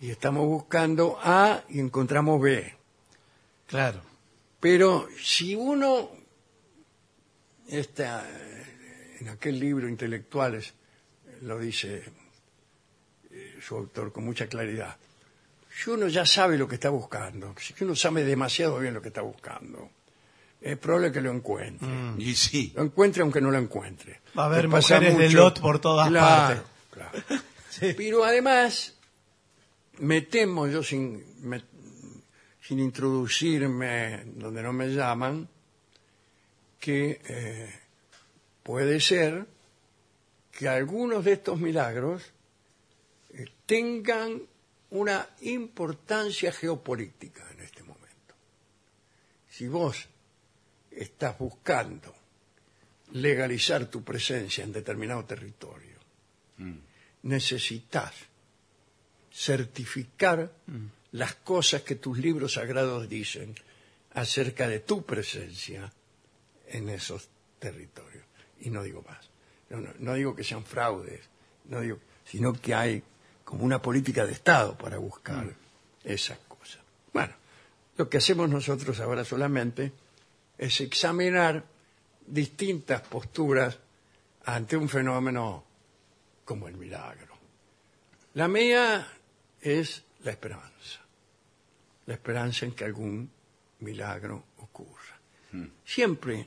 Y 0.00 0.08
estamos 0.08 0.46
buscando 0.46 1.18
A 1.22 1.62
y 1.68 1.78
encontramos 1.78 2.40
B. 2.40 2.74
Claro. 3.66 4.00
Pero 4.60 5.08
si 5.22 5.54
uno 5.54 6.24
está 7.68 8.26
en 9.20 9.28
aquel 9.28 9.58
libro 9.58 9.88
Intelectuales, 9.88 10.72
lo 11.42 11.58
dice 11.58 12.02
eh, 13.30 13.56
su 13.60 13.76
autor 13.76 14.12
con 14.12 14.24
mucha 14.24 14.46
claridad, 14.46 14.96
si 15.74 15.90
uno 15.90 16.08
ya 16.08 16.24
sabe 16.24 16.56
lo 16.56 16.66
que 16.66 16.76
está 16.76 16.88
buscando, 16.90 17.54
si 17.58 17.74
uno 17.84 17.94
sabe 17.94 18.24
demasiado 18.24 18.78
bien 18.78 18.94
lo 18.94 19.02
que 19.02 19.08
está 19.08 19.20
buscando, 19.22 19.90
es 20.60 20.76
probable 20.78 21.12
que 21.12 21.20
lo 21.20 21.30
encuentre. 21.32 21.88
Y 22.18 22.34
sí. 22.34 22.72
Lo 22.74 22.82
encuentre 22.82 23.22
aunque 23.22 23.40
no 23.42 23.50
lo 23.50 23.58
encuentre. 23.58 24.20
Va 24.36 24.44
a 24.44 24.46
haber 24.46 24.68
mujeres 24.68 25.16
de 25.18 25.30
Lot 25.30 25.60
por 25.60 25.78
todas 25.78 26.08
Claro, 26.08 26.62
partes. 26.90 27.20
claro. 27.28 27.42
Sí. 27.70 27.92
Pero 27.94 28.24
además, 28.24 28.94
me 29.98 30.22
temo 30.22 30.66
yo 30.66 30.82
sin, 30.82 31.22
me- 31.42 31.62
sin 32.62 32.78
introducirme 32.80 34.22
donde 34.36 34.62
no 34.62 34.72
me 34.72 34.86
llaman, 34.88 35.46
que 36.78 37.20
eh, 37.28 37.80
puede 38.62 39.00
ser 39.00 39.46
que 40.52 40.68
algunos 40.68 41.24
de 41.24 41.32
estos 41.32 41.60
milagros 41.60 42.32
eh, 43.30 43.46
tengan 43.66 44.42
una 44.90 45.28
importancia 45.42 46.52
geopolítica 46.52 47.50
en 47.52 47.60
este 47.60 47.82
momento. 47.82 48.34
Si 49.48 49.68
vos 49.68 50.08
estás 50.90 51.38
buscando 51.38 52.14
legalizar 53.12 53.86
tu 53.86 54.02
presencia 54.02 54.64
en 54.64 54.72
determinado 54.72 55.24
territorio, 55.24 55.96
necesitas 57.22 58.14
certificar 59.32 60.50
las 61.12 61.34
cosas 61.36 61.82
que 61.82 61.96
tus 61.96 62.18
libros 62.18 62.54
sagrados 62.54 63.08
dicen 63.08 63.54
acerca 64.14 64.66
de 64.68 64.80
tu 64.80 65.04
presencia 65.04 65.92
en 66.68 66.88
esos 66.88 67.28
territorios. 67.58 68.24
Y 68.60 68.70
no 68.70 68.82
digo 68.82 69.02
más. 69.02 69.28
No, 69.70 69.80
no- 69.80 69.92
no 69.98 70.14
digo 70.14 70.34
que 70.34 70.44
sean 70.44 70.64
fraudes, 70.64 71.20
no 71.66 71.80
digo, 71.80 71.98
sino 72.24 72.52
que 72.52 72.74
hay 72.74 73.02
como 73.44 73.64
una 73.64 73.80
política 73.82 74.24
de 74.26 74.32
Estado 74.32 74.76
para 74.76 74.98
buscar 74.98 75.52
esas 76.04 76.38
cosas. 76.48 76.80
Bueno, 77.12 77.34
lo 77.96 78.08
que 78.08 78.18
hacemos 78.18 78.48
nosotros 78.48 78.98
ahora 79.00 79.24
solamente 79.24 79.92
es 80.58 80.80
examinar 80.80 81.64
distintas 82.26 83.02
posturas 83.02 83.78
ante 84.44 84.76
un 84.76 84.88
fenómeno 84.88 85.64
como 86.44 86.68
el 86.68 86.76
milagro. 86.76 87.34
La 88.34 88.48
mía 88.48 89.06
es 89.60 90.04
la 90.22 90.30
esperanza, 90.32 91.00
la 92.06 92.14
esperanza 92.14 92.66
en 92.66 92.72
que 92.72 92.84
algún 92.84 93.30
milagro 93.80 94.44
ocurra. 94.58 95.18
Siempre 95.84 96.46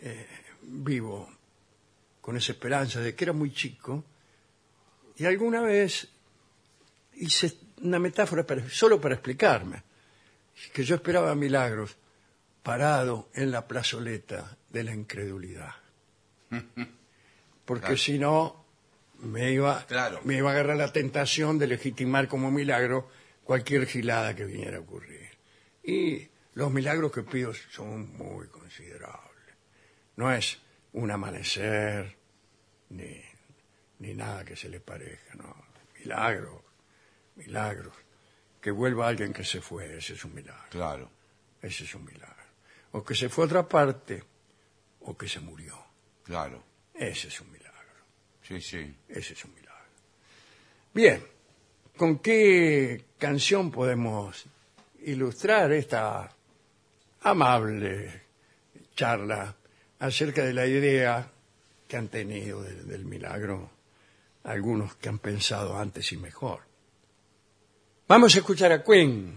eh, 0.00 0.26
vivo 0.62 1.28
con 2.20 2.36
esa 2.36 2.52
esperanza 2.52 3.00
de 3.00 3.14
que 3.14 3.24
era 3.24 3.32
muy 3.32 3.52
chico 3.52 4.04
y 5.16 5.24
alguna 5.24 5.60
vez 5.62 6.08
hice 7.14 7.52
una 7.82 7.98
metáfora 7.98 8.44
para- 8.46 8.68
solo 8.68 9.00
para 9.00 9.14
explicarme 9.14 9.82
que 10.72 10.84
yo 10.84 10.94
esperaba 10.96 11.34
milagros 11.34 11.96
parado 12.62 13.28
en 13.34 13.50
la 13.50 13.66
plazoleta 13.66 14.56
de 14.68 14.84
la 14.84 14.94
incredulidad. 14.94 15.74
Porque 17.64 17.82
Claro. 17.86 17.96
si 17.96 18.18
no, 18.18 18.64
me 19.20 19.52
iba, 19.52 19.84
Claro. 19.86 20.20
me 20.24 20.36
iba 20.36 20.50
a 20.50 20.52
agarrar 20.52 20.76
la 20.76 20.92
tentación 20.92 21.58
de 21.58 21.66
legitimar 21.68 22.28
como 22.28 22.50
milagro 22.50 23.08
cualquier 23.44 23.86
gilada 23.86 24.34
que 24.34 24.44
viniera 24.44 24.78
a 24.78 24.80
ocurrir. 24.80 25.28
Y 25.84 26.28
los 26.54 26.70
milagros 26.72 27.12
que 27.12 27.22
pido 27.22 27.52
son 27.54 28.12
muy 28.16 28.48
considerables. 28.48 29.29
No 30.20 30.30
es 30.30 30.58
un 30.92 31.10
amanecer, 31.10 32.14
ni, 32.90 33.22
ni 34.00 34.12
nada 34.12 34.44
que 34.44 34.54
se 34.54 34.68
le 34.68 34.78
parezca, 34.78 35.34
no. 35.34 35.56
Milagros, 35.98 36.60
milagros. 37.36 37.94
Que 38.60 38.70
vuelva 38.70 39.08
alguien 39.08 39.32
que 39.32 39.44
se 39.44 39.62
fue, 39.62 39.96
ese 39.96 40.12
es 40.12 40.22
un 40.26 40.34
milagro. 40.34 40.68
Claro. 40.68 41.10
Ese 41.62 41.84
es 41.84 41.94
un 41.94 42.04
milagro. 42.04 42.44
O 42.92 43.02
que 43.02 43.14
se 43.14 43.30
fue 43.30 43.44
a 43.44 43.46
otra 43.46 43.66
parte, 43.66 44.22
o 45.00 45.16
que 45.16 45.26
se 45.26 45.40
murió. 45.40 45.82
Claro. 46.22 46.62
Ese 46.92 47.28
es 47.28 47.40
un 47.40 47.50
milagro. 47.50 48.04
Sí, 48.42 48.60
sí. 48.60 48.94
Ese 49.08 49.32
es 49.32 49.42
un 49.46 49.54
milagro. 49.54 49.88
Bien, 50.92 51.24
¿con 51.96 52.18
qué 52.18 53.06
canción 53.16 53.70
podemos 53.70 54.44
ilustrar 55.02 55.72
esta 55.72 56.30
amable 57.22 58.20
charla 58.94 59.56
acerca 60.00 60.44
de 60.44 60.52
la 60.52 60.66
idea 60.66 61.30
que 61.86 61.96
han 61.96 62.08
tenido 62.08 62.62
del, 62.62 62.86
del 62.88 63.04
milagro 63.04 63.70
algunos 64.44 64.96
que 64.96 65.08
han 65.08 65.18
pensado 65.18 65.78
antes 65.78 66.10
y 66.12 66.16
mejor? 66.16 66.60
Vamos 68.08 68.34
a 68.34 68.38
escuchar 68.38 68.72
a 68.72 68.82
Queen, 68.82 69.34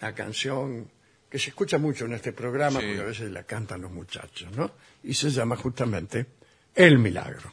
la 0.00 0.14
canción 0.14 0.88
que 1.28 1.38
se 1.38 1.50
escucha 1.50 1.78
mucho 1.78 2.04
en 2.06 2.14
este 2.14 2.32
programa 2.32 2.80
Sí. 2.80 2.86
porque 2.86 3.00
a 3.00 3.04
veces 3.04 3.30
la 3.30 3.42
cantan 3.42 3.82
los 3.82 3.90
muchachos, 3.90 4.50
¿no? 4.56 4.70
Y 5.02 5.14
se 5.14 5.30
llama 5.30 5.56
justamente 5.56 6.26
El 6.74 6.98
Milagro. 6.98 7.52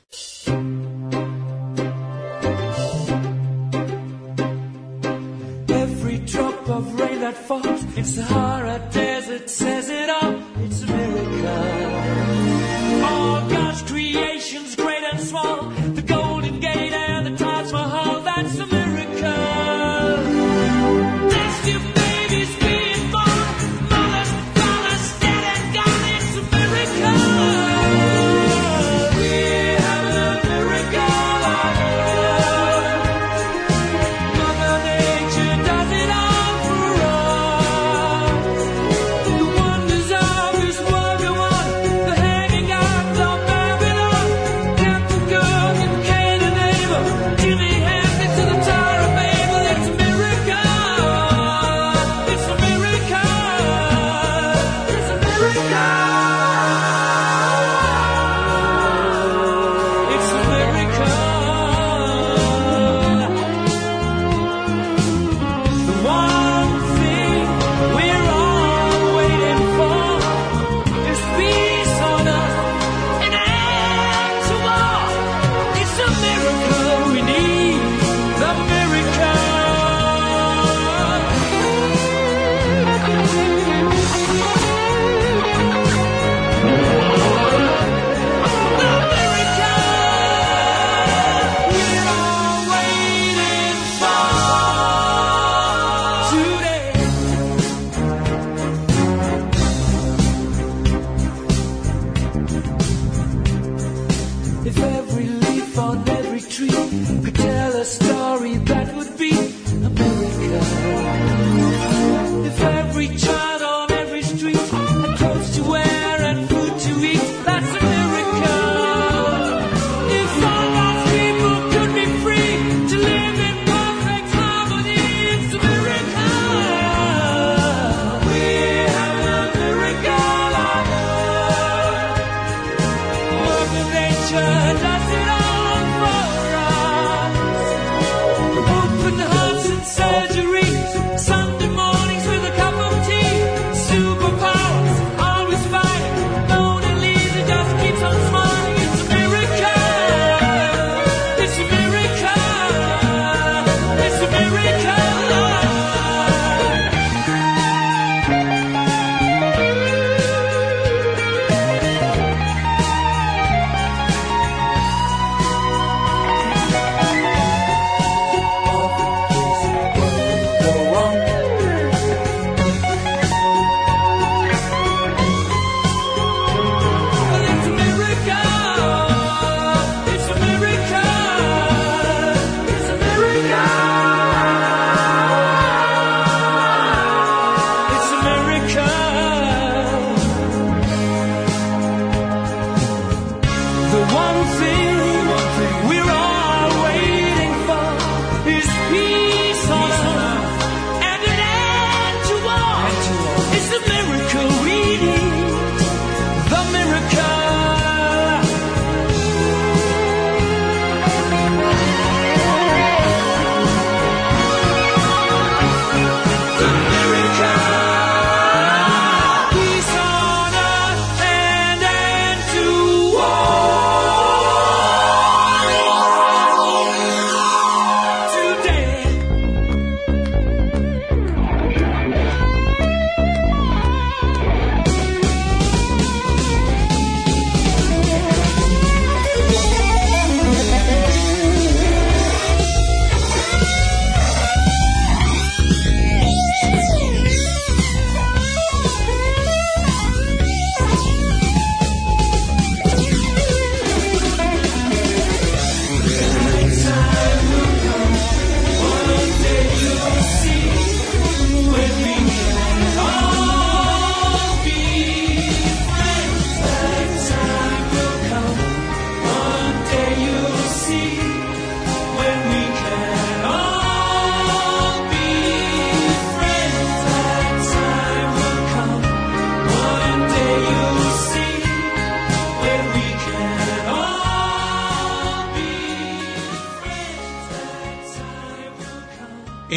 Every 5.70 6.18
drop 6.20 6.70
of 6.70 7.00
rain 7.00 7.20
that 7.22 7.36
falls 7.48 7.84
in 7.98 8.06
Sahara 8.06 8.88
Desert 8.92 9.50
says 9.50 9.90
it 9.90 10.10
all. 10.10 10.35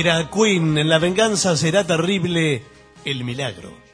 Era 0.08 0.30
Queen, 0.30 0.78
en 0.78 0.88
la 0.88 0.98
venganza 0.98 1.54
será 1.54 1.86
terrible 1.86 2.62
el 3.04 3.24
milagro. 3.24 3.87